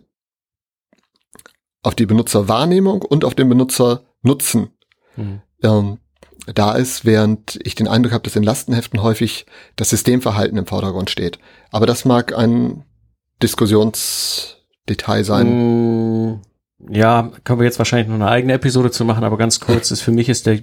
auf 1.84 1.96
die 1.96 2.06
Benutzerwahrnehmung 2.06 3.02
und 3.02 3.26
auf 3.26 3.36
den 3.36 3.50
Benutzernutzen 3.50 4.70
mhm. 5.18 5.42
ähm, 5.64 5.98
da 6.54 6.74
ist, 6.74 7.06
während 7.06 7.60
ich 7.64 7.76
den 7.76 7.88
Eindruck 7.88 8.14
habe, 8.14 8.24
dass 8.24 8.36
in 8.36 8.44
Lastenheften 8.44 9.02
häufig 9.02 9.46
das 9.76 9.90
Systemverhalten 9.90 10.58
im 10.58 10.66
Vordergrund 10.66 11.10
steht. 11.10 11.40
Aber 11.72 11.86
das 11.86 12.06
mag 12.06 12.38
ein 12.38 12.84
Diskussionsdetail 13.42 15.24
sein. 15.24 16.30
Mm, 16.30 16.42
ja, 16.90 17.32
können 17.44 17.60
wir 17.60 17.66
jetzt 17.66 17.80
wahrscheinlich 17.80 18.08
noch 18.08 18.16
eine 18.16 18.28
eigene 18.28 18.54
Episode 18.54 18.92
zu 18.92 19.06
machen, 19.06 19.24
aber 19.24 19.38
ganz 19.38 19.60
kurz 19.60 19.92
ist 19.92 20.02
für 20.02 20.12
mich 20.12 20.30
ist 20.30 20.46
der, 20.46 20.60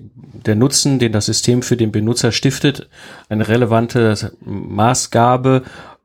der 0.46 0.56
Nutzen, 0.56 0.98
den 0.98 1.12
das 1.12 1.26
System 1.26 1.62
für 1.62 1.76
den 1.76 1.92
Benutzer 1.92 2.32
stiftet, 2.32 2.88
eine 3.28 3.48
relevante 3.48 4.32
Maßgabe, 4.40 5.62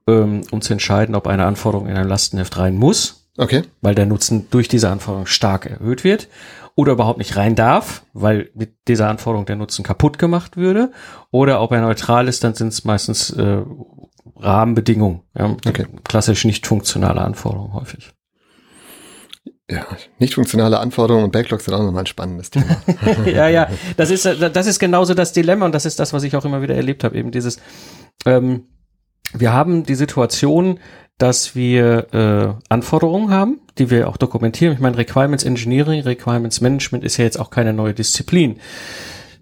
ähm, 0.08 0.42
um 0.52 0.62
zu 0.62 0.74
entscheiden, 0.74 1.16
ob 1.16 1.28
eine 1.28 1.46
Anforderung 1.46 1.88
in 1.88 1.98
ein 1.98 2.08
Lastenheft 2.08 2.58
rein 2.58 2.76
muss. 2.76 3.28
Okay. 3.38 3.64
Weil 3.82 3.96
der 3.96 4.06
Nutzen 4.06 4.48
durch 4.52 4.68
diese 4.68 4.90
Anforderung 4.90 5.26
stark 5.26 5.66
erhöht 5.66 6.04
wird 6.04 6.28
oder 6.76 6.94
überhaupt 6.94 7.20
nicht 7.20 7.36
rein 7.36 7.56
darf, 7.56 8.04
weil 8.14 8.50
mit 8.56 8.88
dieser 8.88 9.10
Anforderung 9.10 9.46
der 9.46 9.56
Nutzen 9.56 9.84
kaputt 9.84 10.18
gemacht 10.18 10.58
würde. 10.58 10.92
Oder 11.32 11.62
ob 11.62 11.72
er 11.72 11.82
neutral 11.82 12.28
ist, 12.28 12.44
dann 12.44 12.56
sind 12.56 12.70
es 12.70 12.84
meistens 12.84 13.30
äh, 13.32 13.62
Rahmenbedingungen. 14.36 15.22
Ja, 15.38 15.56
okay. 15.68 15.86
Klassisch 16.04 16.46
nicht 16.46 16.66
funktionale 16.66 17.22
Anforderungen 17.22 17.74
häufig. 17.74 18.14
Ja, 19.70 19.86
nicht 20.20 20.34
funktionale 20.34 20.80
Anforderungen 20.80 21.26
und 21.26 21.32
Backlogs 21.32 21.66
sind 21.66 21.74
auch 21.74 21.84
nochmal 21.84 22.04
ein 22.04 22.08
spannendes 22.08 22.50
Thema. 22.50 22.78
ja, 23.26 23.48
ja, 23.48 23.70
das 23.96 24.10
ist, 24.10 24.26
das 24.26 24.68
ist 24.68 24.78
genauso 24.78 25.14
das 25.14 25.32
Dilemma 25.32 25.66
und 25.66 25.74
das 25.74 25.86
ist 25.86 26.00
das, 26.00 26.12
was 26.12 26.24
ich 26.24 26.36
auch 26.36 26.44
immer 26.44 26.62
wieder 26.62 26.76
erlebt 26.76 27.04
habe, 27.04 27.16
eben 27.18 27.32
dieses, 27.32 27.60
ähm, 28.26 28.68
wir 29.34 29.54
haben 29.54 29.84
die 29.84 29.96
Situation, 29.96 30.80
dass 31.18 31.56
wir 31.56 32.14
äh, 32.14 32.54
Anforderungen 32.70 33.30
haben, 33.32 33.60
die 33.78 33.90
wir 33.90 34.10
auch 34.10 34.18
dokumentieren. 34.18 34.74
Ich 34.74 34.80
meine, 34.80 34.98
Requirements 34.98 35.44
Engineering, 35.44 36.02
Requirements 36.02 36.62
Management 36.62 37.04
ist 37.04 37.18
ja 37.18 37.26
jetzt 37.26 37.40
auch 37.40 37.50
keine 37.50 37.74
neue 37.74 37.94
Disziplin. 37.94 38.60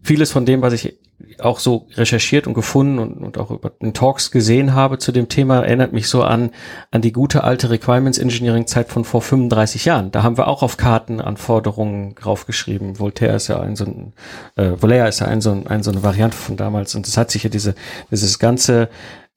Vieles 0.03 0.31
von 0.31 0.45
dem, 0.45 0.61
was 0.61 0.73
ich 0.73 0.97
auch 1.39 1.59
so 1.59 1.87
recherchiert 1.95 2.47
und 2.47 2.53
gefunden 2.53 2.99
und, 2.99 3.13
und 3.13 3.37
auch 3.37 3.51
über 3.51 3.69
den 3.69 3.93
Talks 3.93 4.31
gesehen 4.31 4.73
habe 4.73 4.97
zu 4.97 5.11
dem 5.11 5.29
Thema, 5.29 5.63
erinnert 5.63 5.93
mich 5.93 6.07
so 6.07 6.23
an, 6.23 6.51
an 6.91 7.01
die 7.01 7.11
gute 7.11 7.43
alte 7.43 7.69
Requirements 7.69 8.17
Engineering 8.17 8.67
Zeit 8.67 8.89
von 8.89 9.03
vor 9.03 9.21
35 9.21 9.85
Jahren. 9.85 10.11
Da 10.11 10.23
haben 10.23 10.37
wir 10.37 10.47
auch 10.47 10.63
auf 10.63 10.77
Karten 10.77 11.21
Anforderungen 11.21 12.15
draufgeschrieben. 12.15 12.99
Voltaire 12.99 13.35
ist 13.35 13.47
ja 13.47 13.59
ein 13.59 13.75
so 13.75 13.85
ein, 13.85 14.13
äh, 14.55 14.71
Voltaire 14.81 15.07
ist 15.07 15.19
ja 15.19 15.27
ein 15.27 15.41
so, 15.41 15.51
ein, 15.51 15.67
ein 15.67 15.83
so 15.83 15.91
eine 15.91 16.03
Variante 16.03 16.37
von 16.37 16.57
damals 16.57 16.95
und 16.95 17.07
das 17.07 17.17
hat 17.17 17.31
sich 17.31 17.43
ja 17.43 17.49
diese, 17.49 17.75
dieses 18.09 18.39
ganze, 18.39 18.89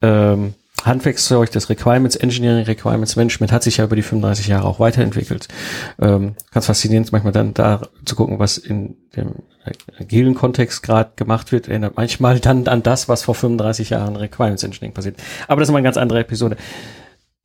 ähm, 0.05 0.53
Handwerkszeug, 0.83 1.51
das 1.51 1.69
Requirements 1.69 2.15
Engineering, 2.15 2.65
Requirements 2.65 3.15
Management 3.15 3.51
hat 3.51 3.63
sich 3.63 3.77
ja 3.77 3.85
über 3.85 3.95
die 3.95 4.03
35 4.03 4.47
Jahre 4.47 4.67
auch 4.67 4.79
weiterentwickelt. 4.79 5.47
Ähm, 5.99 6.35
ganz 6.51 6.67
faszinierend 6.67 7.11
manchmal 7.11 7.33
dann 7.33 7.53
da 7.53 7.81
zu 8.05 8.15
gucken, 8.15 8.39
was 8.39 8.57
in 8.57 8.95
dem 9.15 9.31
agilen 9.99 10.35
Kontext 10.35 10.83
gerade 10.83 11.11
gemacht 11.15 11.51
wird, 11.51 11.67
erinnert 11.67 11.97
manchmal 11.97 12.39
dann 12.39 12.67
an 12.67 12.83
das, 12.83 13.09
was 13.09 13.23
vor 13.23 13.33
35 13.33 13.89
Jahren 13.89 14.15
Requirements 14.15 14.63
Engineering 14.63 14.93
passiert. 14.93 15.17
Aber 15.47 15.59
das 15.59 15.69
ist 15.69 15.73
mal 15.73 15.79
eine 15.79 15.85
ganz 15.85 15.97
andere 15.97 16.19
Episode. 16.19 16.57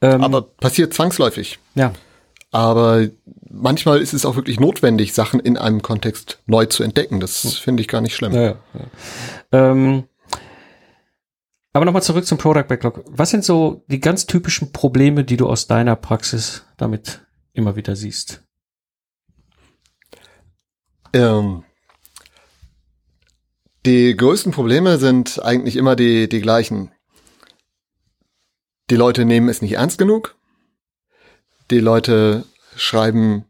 Ähm, 0.02 0.22
Aber 0.22 0.42
passiert 0.42 0.92
zwangsläufig. 0.92 1.58
Ja. 1.74 1.92
Aber 2.50 3.06
manchmal 3.48 4.00
ist 4.00 4.12
es 4.12 4.26
auch 4.26 4.36
wirklich 4.36 4.60
notwendig, 4.60 5.14
Sachen 5.14 5.40
in 5.40 5.56
einem 5.56 5.82
Kontext 5.82 6.40
neu 6.46 6.66
zu 6.66 6.82
entdecken. 6.82 7.20
Das 7.20 7.42
hm. 7.42 7.50
finde 7.50 7.80
ich 7.82 7.88
gar 7.88 8.00
nicht 8.00 8.14
schlimm. 8.14 8.32
Ja, 8.32 8.42
ja. 8.42 8.56
Ähm, 9.52 10.04
aber 11.72 11.84
nochmal 11.84 12.02
zurück 12.02 12.26
zum 12.26 12.38
Product 12.38 12.64
Backlog. 12.68 13.04
Was 13.06 13.30
sind 13.30 13.44
so 13.44 13.84
die 13.88 14.00
ganz 14.00 14.26
typischen 14.26 14.72
Probleme, 14.72 15.24
die 15.24 15.36
du 15.36 15.48
aus 15.48 15.66
deiner 15.66 15.96
Praxis 15.96 16.64
damit 16.76 17.26
immer 17.52 17.76
wieder 17.76 17.96
siehst? 17.96 18.42
Ähm, 21.12 21.64
die 23.86 24.16
größten 24.16 24.52
Probleme 24.52 24.98
sind 24.98 25.42
eigentlich 25.42 25.76
immer 25.76 25.96
die, 25.96 26.28
die 26.28 26.40
gleichen. 26.40 26.92
Die 28.90 28.96
Leute 28.96 29.24
nehmen 29.24 29.48
es 29.48 29.62
nicht 29.62 29.72
ernst 29.74 29.98
genug. 29.98 30.36
Die 31.70 31.78
Leute 31.78 32.44
schreiben 32.76 33.44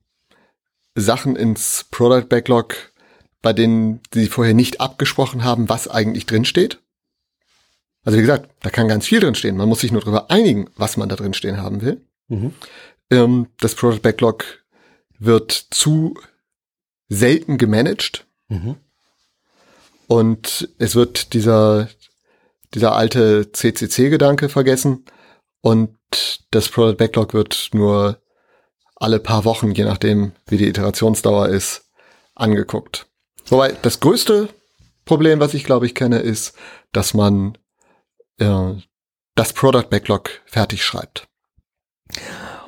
Sachen 0.94 1.36
ins 1.36 1.86
Product 1.90 2.28
Backlog, 2.28 2.92
bei 3.40 3.52
denen 3.52 4.00
sie 4.12 4.26
vorher 4.26 4.54
nicht 4.54 4.80
abgesprochen 4.80 5.42
haben, 5.42 5.68
was 5.68 5.88
eigentlich 5.88 6.26
drinsteht. 6.26 6.82
Also 8.04 8.18
wie 8.18 8.22
gesagt, 8.22 8.50
da 8.60 8.70
kann 8.70 8.88
ganz 8.88 9.06
viel 9.06 9.20
drin 9.20 9.34
stehen. 9.34 9.56
Man 9.56 9.68
muss 9.68 9.80
sich 9.80 9.92
nur 9.92 10.00
darüber 10.00 10.30
einigen, 10.30 10.70
was 10.76 10.96
man 10.96 11.08
da 11.08 11.16
drin 11.16 11.34
stehen 11.34 11.58
haben 11.58 11.82
will. 11.82 12.04
Mhm. 12.28 12.54
Ähm, 13.10 13.48
das 13.60 13.74
Product 13.74 14.00
Backlog 14.02 14.44
wird 15.18 15.52
zu 15.52 16.14
selten 17.08 17.58
gemanagt. 17.58 18.26
Mhm. 18.48 18.76
Und 20.06 20.68
es 20.78 20.94
wird 20.94 21.34
dieser, 21.34 21.88
dieser 22.74 22.96
alte 22.96 23.52
CCC-Gedanke 23.52 24.48
vergessen. 24.48 25.04
Und 25.60 25.98
das 26.50 26.68
Product 26.68 26.96
Backlog 26.96 27.34
wird 27.34 27.70
nur 27.72 28.20
alle 28.96 29.18
paar 29.18 29.44
Wochen, 29.44 29.72
je 29.72 29.84
nachdem, 29.84 30.32
wie 30.46 30.56
die 30.56 30.68
Iterationsdauer 30.68 31.48
ist, 31.48 31.90
angeguckt. 32.34 33.06
Wobei 33.46 33.72
das 33.82 34.00
größte 34.00 34.48
Problem, 35.04 35.40
was 35.40 35.54
ich 35.54 35.64
glaube 35.64 35.86
ich 35.86 35.94
kenne, 35.94 36.20
ist, 36.20 36.54
dass 36.92 37.14
man 37.14 37.56
äh, 38.40 38.74
das 39.34 39.52
Product 39.52 39.88
Backlog 39.90 40.30
fertig 40.46 40.84
schreibt. 40.84 41.28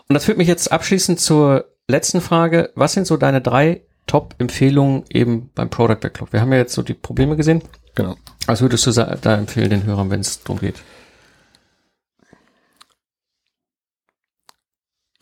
Und 0.08 0.14
das 0.14 0.24
führt 0.24 0.38
mich 0.38 0.48
jetzt 0.48 0.70
abschließend 0.70 1.20
zur 1.20 1.66
letzten 1.88 2.20
Frage. 2.20 2.70
Was 2.74 2.92
sind 2.92 3.06
so 3.06 3.16
deine 3.16 3.40
drei 3.40 3.82
Top-Empfehlungen 4.06 5.04
eben 5.10 5.50
beim 5.54 5.70
Product 5.70 6.00
Backlog? 6.00 6.32
Wir 6.32 6.40
haben 6.40 6.52
ja 6.52 6.58
jetzt 6.58 6.74
so 6.74 6.82
die 6.82 6.94
Probleme 6.94 7.36
gesehen. 7.36 7.62
Genau. 7.94 8.16
Was 8.46 8.60
würdest 8.60 8.86
du 8.86 8.92
da 8.92 9.36
empfehlen 9.36 9.70
den 9.70 9.84
Hörern, 9.84 10.10
wenn 10.10 10.20
es 10.20 10.42
darum 10.42 10.58
geht? 10.58 10.82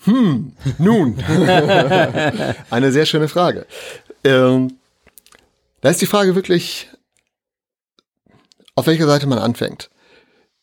Hm, 0.04 0.56
nun. 0.78 1.18
Eine 2.70 2.90
sehr 2.90 3.04
schöne 3.04 3.28
Frage. 3.28 3.66
Ähm, 4.24 4.78
da 5.82 5.90
ist 5.90 6.00
die 6.00 6.06
Frage 6.06 6.34
wirklich, 6.34 6.88
auf 8.74 8.86
welcher 8.86 9.06
Seite 9.06 9.26
man 9.26 9.38
anfängt. 9.38 9.90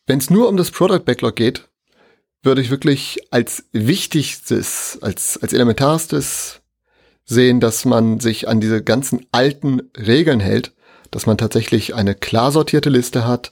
Wenn 0.07 0.19
es 0.19 0.29
nur 0.29 0.47
um 0.47 0.55
das 0.55 0.71
Product 0.71 1.01
Backlog 1.05 1.35
geht, 1.35 1.67
würde 2.41 2.61
ich 2.61 2.69
wirklich 2.69 3.19
als 3.29 3.65
wichtigstes, 3.73 4.97
als, 5.01 5.37
als 5.37 5.51
elementarstes 5.51 6.61
sehen, 7.25 7.59
dass 7.59 7.83
man 7.83 8.21
sich 8.21 8.47
an 8.47 8.61
diese 8.61 8.81
ganzen 8.81 9.25
alten 9.33 9.81
Regeln 9.97 10.39
hält, 10.39 10.71
dass 11.11 11.25
man 11.25 11.37
tatsächlich 11.37 11.93
eine 11.93 12.15
klar 12.15 12.53
sortierte 12.53 12.89
Liste 12.89 13.27
hat, 13.27 13.51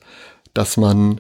dass 0.54 0.78
man 0.78 1.20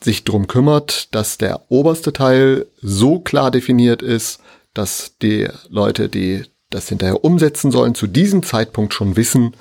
sich 0.00 0.24
drum 0.24 0.46
kümmert, 0.46 1.14
dass 1.14 1.38
der 1.38 1.70
oberste 1.70 2.12
Teil 2.12 2.66
so 2.82 3.20
klar 3.20 3.50
definiert 3.50 4.02
ist, 4.02 4.40
dass 4.74 5.16
die 5.22 5.48
Leute, 5.70 6.10
die 6.10 6.44
das 6.68 6.88
hinterher 6.88 7.24
umsetzen 7.24 7.70
sollen, 7.70 7.94
zu 7.94 8.06
diesem 8.06 8.42
Zeitpunkt 8.42 8.92
schon 8.92 9.16
wissen, 9.16 9.56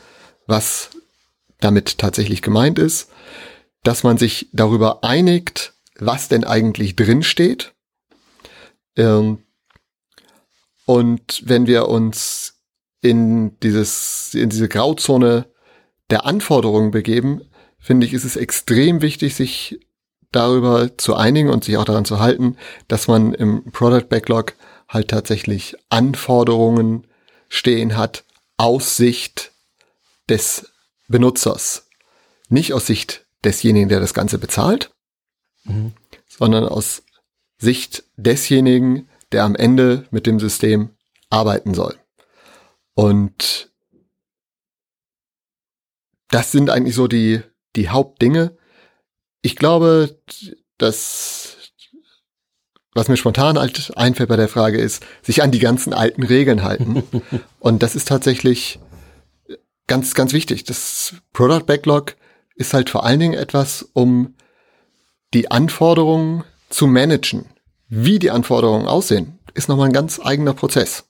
was 0.46 0.90
damit 1.62 1.98
tatsächlich 1.98 2.42
gemeint 2.42 2.78
ist, 2.78 3.10
dass 3.88 4.04
man 4.04 4.18
sich 4.18 4.50
darüber 4.52 5.06
einigt, 5.06 5.74
was 5.98 6.28
denn 6.28 6.44
eigentlich 6.44 6.98
drin 6.98 7.24
steht, 7.24 7.74
ähm, 8.98 9.44
und 10.86 11.44
wenn 11.46 11.68
wir 11.68 11.88
uns 11.88 12.56
in 13.02 13.58
dieses, 13.62 14.34
in 14.34 14.50
diese 14.50 14.68
Grauzone 14.68 15.46
der 16.10 16.26
Anforderungen 16.26 16.92
begeben, 16.92 17.42
finde 17.80 18.06
ich, 18.08 18.14
ist 18.14 18.26
es 18.26 18.36
extrem 18.36 19.02
wichtig, 19.02 19.36
sich 19.36 19.80
darüber 20.34 20.98
zu 20.98 21.16
einigen 21.16 21.50
und 21.50 21.64
sich 21.64 21.78
auch 21.78 21.86
daran 21.86 22.04
zu 22.04 22.20
halten, 22.20 22.58
dass 22.90 23.08
man 23.08 23.34
im 23.34 23.72
Product 23.72 24.10
Backlog 24.10 24.56
halt 24.90 25.10
tatsächlich 25.10 25.78
Anforderungen 25.88 27.08
stehen 27.48 27.96
hat 27.96 28.26
aus 28.58 28.98
Sicht 28.98 29.54
des 30.28 30.74
Benutzers. 31.08 31.88
Nicht 32.50 32.74
aus 32.74 32.86
Sicht 32.86 33.27
desjenigen, 33.48 33.88
der 33.88 34.02
das 34.02 34.14
Ganze 34.14 34.38
bezahlt, 34.38 34.92
mhm. 35.64 35.94
sondern 36.28 36.66
aus 36.66 37.04
Sicht 37.58 38.04
desjenigen, 38.18 39.08
der 39.32 39.46
am 39.46 39.56
Ende 39.56 40.06
mit 40.12 40.28
dem 40.28 40.40
System 40.40 40.90
arbeiten 41.30 41.74
soll. 41.74 41.96
Und 42.94 43.72
das 46.30 46.52
sind 46.52 46.70
eigentlich 46.70 46.96
so 46.96 47.08
die, 47.08 47.42
die 47.78 47.88
Hauptdinge. 47.88 48.58
Ich 49.42 49.56
glaube, 49.56 50.20
dass, 50.78 51.56
was 52.94 53.08
mir 53.08 53.16
spontan 53.16 53.58
halt 53.58 53.96
einfällt 53.96 54.28
bei 54.28 54.36
der 54.36 54.50
Frage 54.50 54.78
ist, 54.78 55.06
sich 55.22 55.42
an 55.42 55.52
die 55.52 55.60
ganzen 55.60 55.94
alten 55.94 56.24
Regeln 56.24 56.64
halten. 56.64 57.04
Und 57.60 57.82
das 57.82 57.96
ist 57.96 58.10
tatsächlich 58.10 58.80
ganz, 59.88 60.16
ganz 60.16 60.34
wichtig. 60.34 60.66
Das 60.66 61.16
Product 61.32 61.66
Backlog 61.66 62.18
ist 62.58 62.74
halt 62.74 62.90
vor 62.90 63.06
allen 63.06 63.20
Dingen 63.20 63.34
etwas, 63.34 63.88
um 63.94 64.36
die 65.34 65.52
Anforderungen 65.52 66.44
zu 66.70 66.88
managen 66.88 67.46
wie 67.90 68.20
die 68.20 68.32
Anforderungen 68.32 68.88
aussehen, 68.88 69.40
ist 69.54 69.70
nochmal 69.70 69.88
ein 69.88 69.94
ganz 69.94 70.20
eigener 70.20 70.54
Prozess. 70.54 71.06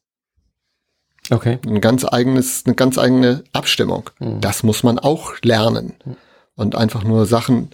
Okay. 1.29 1.59
Ein 1.65 1.81
ganz 1.81 2.05
eigenes, 2.05 2.63
eine 2.65 2.75
ganz 2.75 2.97
eigene 2.97 3.43
Abstimmung. 3.51 4.09
Mhm. 4.19 4.41
Das 4.41 4.63
muss 4.63 4.83
man 4.83 4.99
auch 4.99 5.33
lernen. 5.41 5.95
Mhm. 6.05 6.17
Und 6.55 6.75
einfach 6.75 7.03
nur 7.03 7.25
Sachen 7.25 7.71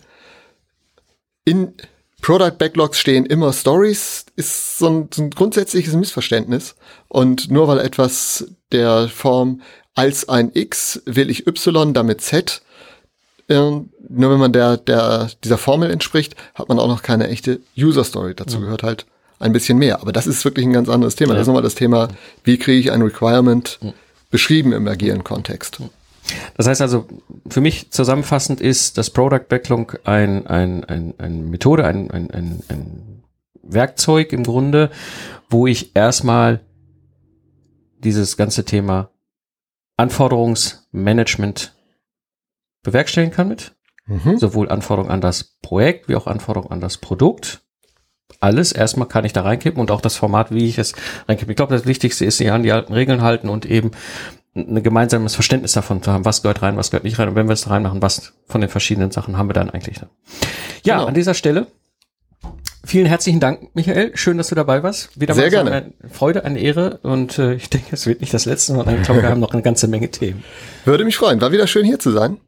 in 1.46 1.74
Product 2.22 2.58
Backlogs 2.58 2.98
stehen 2.98 3.26
immer 3.26 3.52
Stories, 3.54 4.26
ist 4.36 4.78
so 4.78 4.90
ein, 4.90 5.10
so 5.14 5.24
ein 5.24 5.30
grundsätzliches 5.30 5.94
Missverständnis. 5.94 6.76
Und 7.10 7.52
nur 7.52 7.68
weil 7.68 7.80
etwas 7.80 8.48
der 8.72 9.10
Form 9.10 9.62
als 9.94 10.28
ein 10.30 10.52
X 10.54 11.02
will 11.06 11.30
ich 11.30 11.46
Y 11.46 11.94
damit 11.94 12.22
Z 12.22 12.62
nur 13.48 14.32
wenn 14.32 14.40
man 14.40 14.54
der, 14.54 14.78
der, 14.78 15.30
dieser 15.44 15.58
Formel 15.58 15.92
entspricht, 15.92 16.36
hat 16.56 16.70
man 16.70 16.80
auch 16.80 16.88
noch 16.88 17.04
keine 17.04 17.28
echte 17.28 17.60
User 17.78 18.04
Story. 18.04 18.34
Dazu 18.36 18.58
mhm. 18.58 18.64
gehört 18.64 18.84
halt 18.84 19.06
ein 19.40 19.54
bisschen 19.54 19.78
mehr. 19.78 20.02
Aber 20.02 20.12
das 20.12 20.28
ist 20.28 20.46
wirklich 20.46 20.66
ein 20.66 20.74
ganz 20.74 20.90
anderes 20.90 21.16
Thema. 21.16 21.32
Ja. 21.32 21.36
Das 21.36 21.44
ist 21.44 21.48
nochmal 21.48 21.64
das 21.64 21.76
Thema, 21.76 22.08
wie 22.44 22.58
kriege 22.58 22.80
ich 22.80 22.92
ein 22.92 23.02
Requirement 23.02 23.80
mhm. 23.82 23.94
beschrieben 24.32 24.72
im 24.72 24.88
agilen 24.88 25.24
Kontext. 25.24 25.82
Das 26.56 26.68
heißt 26.68 26.82
also, 26.82 27.06
für 27.50 27.62
mich 27.62 27.92
zusammenfassend 27.92 28.62
ist 28.62 28.98
das 28.98 29.10
Product 29.10 29.46
Backlog 29.50 30.00
ein, 30.06 30.48
ein, 30.48 30.84
ein, 30.86 31.14
eine 31.18 31.36
Methode, 31.36 31.86
ein, 31.86 32.10
ein, 32.12 32.32
ein, 32.32 32.64
ein 32.70 33.24
Werkzeug 33.62 34.32
im 34.32 34.44
Grunde, 34.44 34.90
wo 35.50 35.68
ich 35.68 35.96
erstmal 35.96 36.62
dieses 38.00 38.38
ganze 38.38 38.66
Thema 38.66 39.10
Anforderungsmanagement 39.98 41.74
bewerkstelligen 42.84 43.34
kann 43.34 43.48
mit. 43.48 43.74
Mhm. 44.06 44.38
Sowohl 44.38 44.70
Anforderungen 44.70 45.12
an 45.12 45.22
das 45.22 45.56
Projekt 45.62 46.10
wie 46.10 46.16
auch 46.16 46.28
Anforderungen 46.28 46.72
an 46.72 46.82
das 46.82 46.98
Produkt. 46.98 47.62
Alles 48.40 48.74
erstmal 48.74 49.08
kann 49.08 49.24
ich 49.24 49.32
da 49.32 49.42
reinkippen 49.44 49.80
und 49.80 49.92
auch 49.92 50.02
das 50.02 50.18
Format, 50.18 50.52
wie 50.52 50.68
ich 50.68 50.78
es 50.78 50.94
reinkippe. 51.28 51.52
Ich 51.52 51.56
glaube, 51.56 51.74
das 51.74 51.86
Wichtigste 51.86 52.26
ist, 52.26 52.38
sich 52.38 52.52
an 52.52 52.64
die 52.64 52.72
alten 52.72 52.94
Regeln 52.94 53.22
halten 53.22 53.48
und 53.48 53.66
eben 53.66 53.92
ein 54.56 54.84
gemeinsames 54.84 55.34
Verständnis 55.34 55.72
davon 55.72 56.04
zu 56.04 56.12
haben, 56.12 56.26
was 56.26 56.42
gehört 56.42 56.62
rein, 56.62 56.78
was 56.78 56.92
gehört 56.92 57.06
nicht 57.06 57.18
rein. 57.18 57.30
Und 57.30 57.36
wenn 57.36 57.48
wir 57.48 57.54
es 57.54 57.70
reinmachen, 57.70 58.02
was 58.02 58.34
von 58.48 58.62
den 58.62 58.70
verschiedenen 58.70 59.12
Sachen 59.12 59.38
haben 59.38 59.48
wir 59.48 59.54
dann 59.54 59.70
eigentlich. 59.70 60.02
Ja, 60.84 60.98
genau. 60.98 61.08
an 61.08 61.14
dieser 61.14 61.34
Stelle 61.34 61.68
Vielen 62.86 63.06
herzlichen 63.06 63.40
Dank, 63.40 63.74
Michael. 63.76 64.12
Schön, 64.16 64.38
dass 64.38 64.50
du 64.50 64.56
dabei 64.56 64.84
warst. 64.84 65.18
Wieder 65.20 65.34
Sehr 65.34 65.46
mal 65.46 65.50
gerne. 65.50 65.72
eine 65.72 65.94
Freude, 66.12 66.44
eine 66.44 66.60
Ehre. 66.60 67.00
Und 67.02 67.40
äh, 67.40 67.54
ich 67.54 67.70
denke, 67.70 67.88
es 67.92 68.06
wird 68.06 68.20
nicht 68.20 68.34
das 68.34 68.44
letzte 68.44 68.74
Mal. 68.74 68.86
Ich 68.96 69.04
glaube, 69.04 69.22
wir 69.22 69.30
haben 69.30 69.40
noch 69.40 69.54
eine 69.54 69.62
ganze 69.62 69.88
Menge 69.88 70.12
Themen. 70.12 70.44
Würde 70.84 71.06
mich 71.06 71.16
freuen. 71.16 71.40
War 71.40 71.54
wieder 71.54 71.66
schön 71.66 71.86
hier 71.86 71.98
zu 71.98 72.12
sein. 72.12 72.42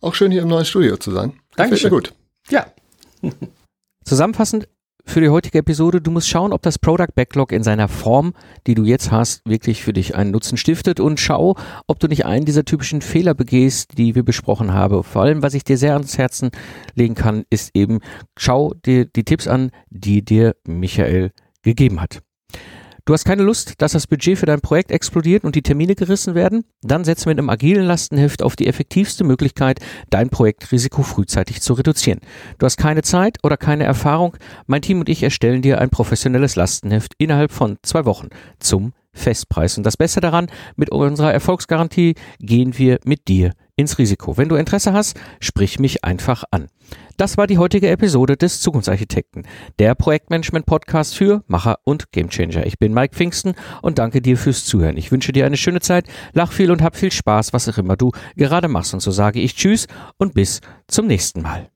Auch 0.00 0.14
schön 0.14 0.30
hier 0.30 0.42
im 0.42 0.48
neuen 0.48 0.64
Studio 0.64 0.96
zu 0.96 1.10
sein. 1.10 1.34
Dankeschön. 1.56 1.90
Gut. 1.90 2.14
Ja. 2.48 2.66
Zusammenfassend 4.04 4.66
für 5.04 5.20
die 5.20 5.28
heutige 5.28 5.58
Episode. 5.58 6.00
Du 6.00 6.10
musst 6.10 6.28
schauen, 6.28 6.52
ob 6.52 6.62
das 6.62 6.78
Product 6.78 7.14
Backlog 7.14 7.52
in 7.52 7.62
seiner 7.62 7.88
Form, 7.88 8.32
die 8.66 8.74
du 8.74 8.84
jetzt 8.84 9.10
hast, 9.10 9.42
wirklich 9.44 9.82
für 9.82 9.92
dich 9.92 10.14
einen 10.14 10.30
Nutzen 10.30 10.56
stiftet 10.56 11.00
und 11.00 11.20
schau, 11.20 11.56
ob 11.86 12.00
du 12.00 12.06
nicht 12.06 12.24
einen 12.24 12.46
dieser 12.46 12.64
typischen 12.64 13.02
Fehler 13.02 13.34
begehst, 13.34 13.98
die 13.98 14.14
wir 14.14 14.22
besprochen 14.22 14.72
haben. 14.72 15.02
Vor 15.04 15.22
allem, 15.22 15.42
was 15.42 15.54
ich 15.54 15.64
dir 15.64 15.76
sehr 15.76 15.92
ans 15.92 16.16
Herzen 16.16 16.50
legen 16.94 17.14
kann, 17.14 17.44
ist 17.50 17.70
eben, 17.74 18.00
schau 18.38 18.72
dir 18.86 19.04
die 19.04 19.24
Tipps 19.24 19.46
an, 19.46 19.70
die 19.90 20.24
dir 20.24 20.56
Michael 20.66 21.32
gegeben 21.62 22.00
hat. 22.00 22.20
Du 23.04 23.12
hast 23.12 23.24
keine 23.24 23.42
Lust, 23.42 23.74
dass 23.78 23.92
das 23.92 24.06
Budget 24.06 24.38
für 24.38 24.46
dein 24.46 24.60
Projekt 24.60 24.90
explodiert 24.90 25.44
und 25.44 25.54
die 25.54 25.62
Termine 25.62 25.94
gerissen 25.94 26.34
werden? 26.34 26.64
Dann 26.82 27.04
wir 27.04 27.14
mit 27.26 27.38
einem 27.38 27.50
agilen 27.50 27.86
Lastenheft 27.86 28.42
auf 28.42 28.56
die 28.56 28.66
effektivste 28.66 29.24
Möglichkeit, 29.24 29.80
dein 30.10 30.28
Projektrisiko 30.28 31.02
frühzeitig 31.02 31.62
zu 31.62 31.74
reduzieren. 31.74 32.20
Du 32.58 32.66
hast 32.66 32.76
keine 32.76 33.02
Zeit 33.02 33.38
oder 33.42 33.56
keine 33.56 33.84
Erfahrung? 33.84 34.36
Mein 34.66 34.82
Team 34.82 35.00
und 35.00 35.08
ich 35.08 35.22
erstellen 35.22 35.62
dir 35.62 35.80
ein 35.80 35.90
professionelles 35.90 36.56
Lastenheft 36.56 37.14
innerhalb 37.18 37.52
von 37.52 37.78
zwei 37.82 38.04
Wochen 38.04 38.28
zum 38.58 38.92
Festpreis. 39.12 39.76
Und 39.76 39.84
das 39.84 39.96
Beste 39.96 40.20
daran, 40.20 40.48
mit 40.76 40.90
unserer 40.90 41.32
Erfolgsgarantie 41.32 42.14
gehen 42.38 42.78
wir 42.78 42.98
mit 43.04 43.28
dir 43.28 43.52
ins 43.76 43.98
Risiko. 43.98 44.36
Wenn 44.36 44.48
du 44.48 44.56
Interesse 44.56 44.92
hast, 44.92 45.18
sprich 45.40 45.78
mich 45.78 46.04
einfach 46.04 46.44
an. 46.50 46.68
Das 47.20 47.36
war 47.36 47.46
die 47.46 47.58
heutige 47.58 47.90
Episode 47.90 48.38
des 48.38 48.62
Zukunftsarchitekten, 48.62 49.46
der 49.78 49.94
Projektmanagement-Podcast 49.94 51.14
für 51.14 51.44
Macher 51.48 51.76
und 51.84 52.12
Gamechanger. 52.12 52.64
Ich 52.64 52.78
bin 52.78 52.94
Mike 52.94 53.14
Pfingsten 53.14 53.52
und 53.82 53.98
danke 53.98 54.22
dir 54.22 54.38
fürs 54.38 54.64
Zuhören. 54.64 54.96
Ich 54.96 55.12
wünsche 55.12 55.30
dir 55.30 55.44
eine 55.44 55.58
schöne 55.58 55.80
Zeit, 55.80 56.06
lach 56.32 56.50
viel 56.50 56.70
und 56.70 56.80
hab 56.80 56.96
viel 56.96 57.12
Spaß, 57.12 57.52
was 57.52 57.68
auch 57.68 57.76
immer 57.76 57.98
du 57.98 58.10
gerade 58.36 58.68
machst. 58.68 58.94
Und 58.94 59.00
so 59.00 59.10
sage 59.10 59.38
ich 59.38 59.54
Tschüss 59.54 59.86
und 60.16 60.32
bis 60.32 60.62
zum 60.88 61.08
nächsten 61.08 61.42
Mal. 61.42 61.68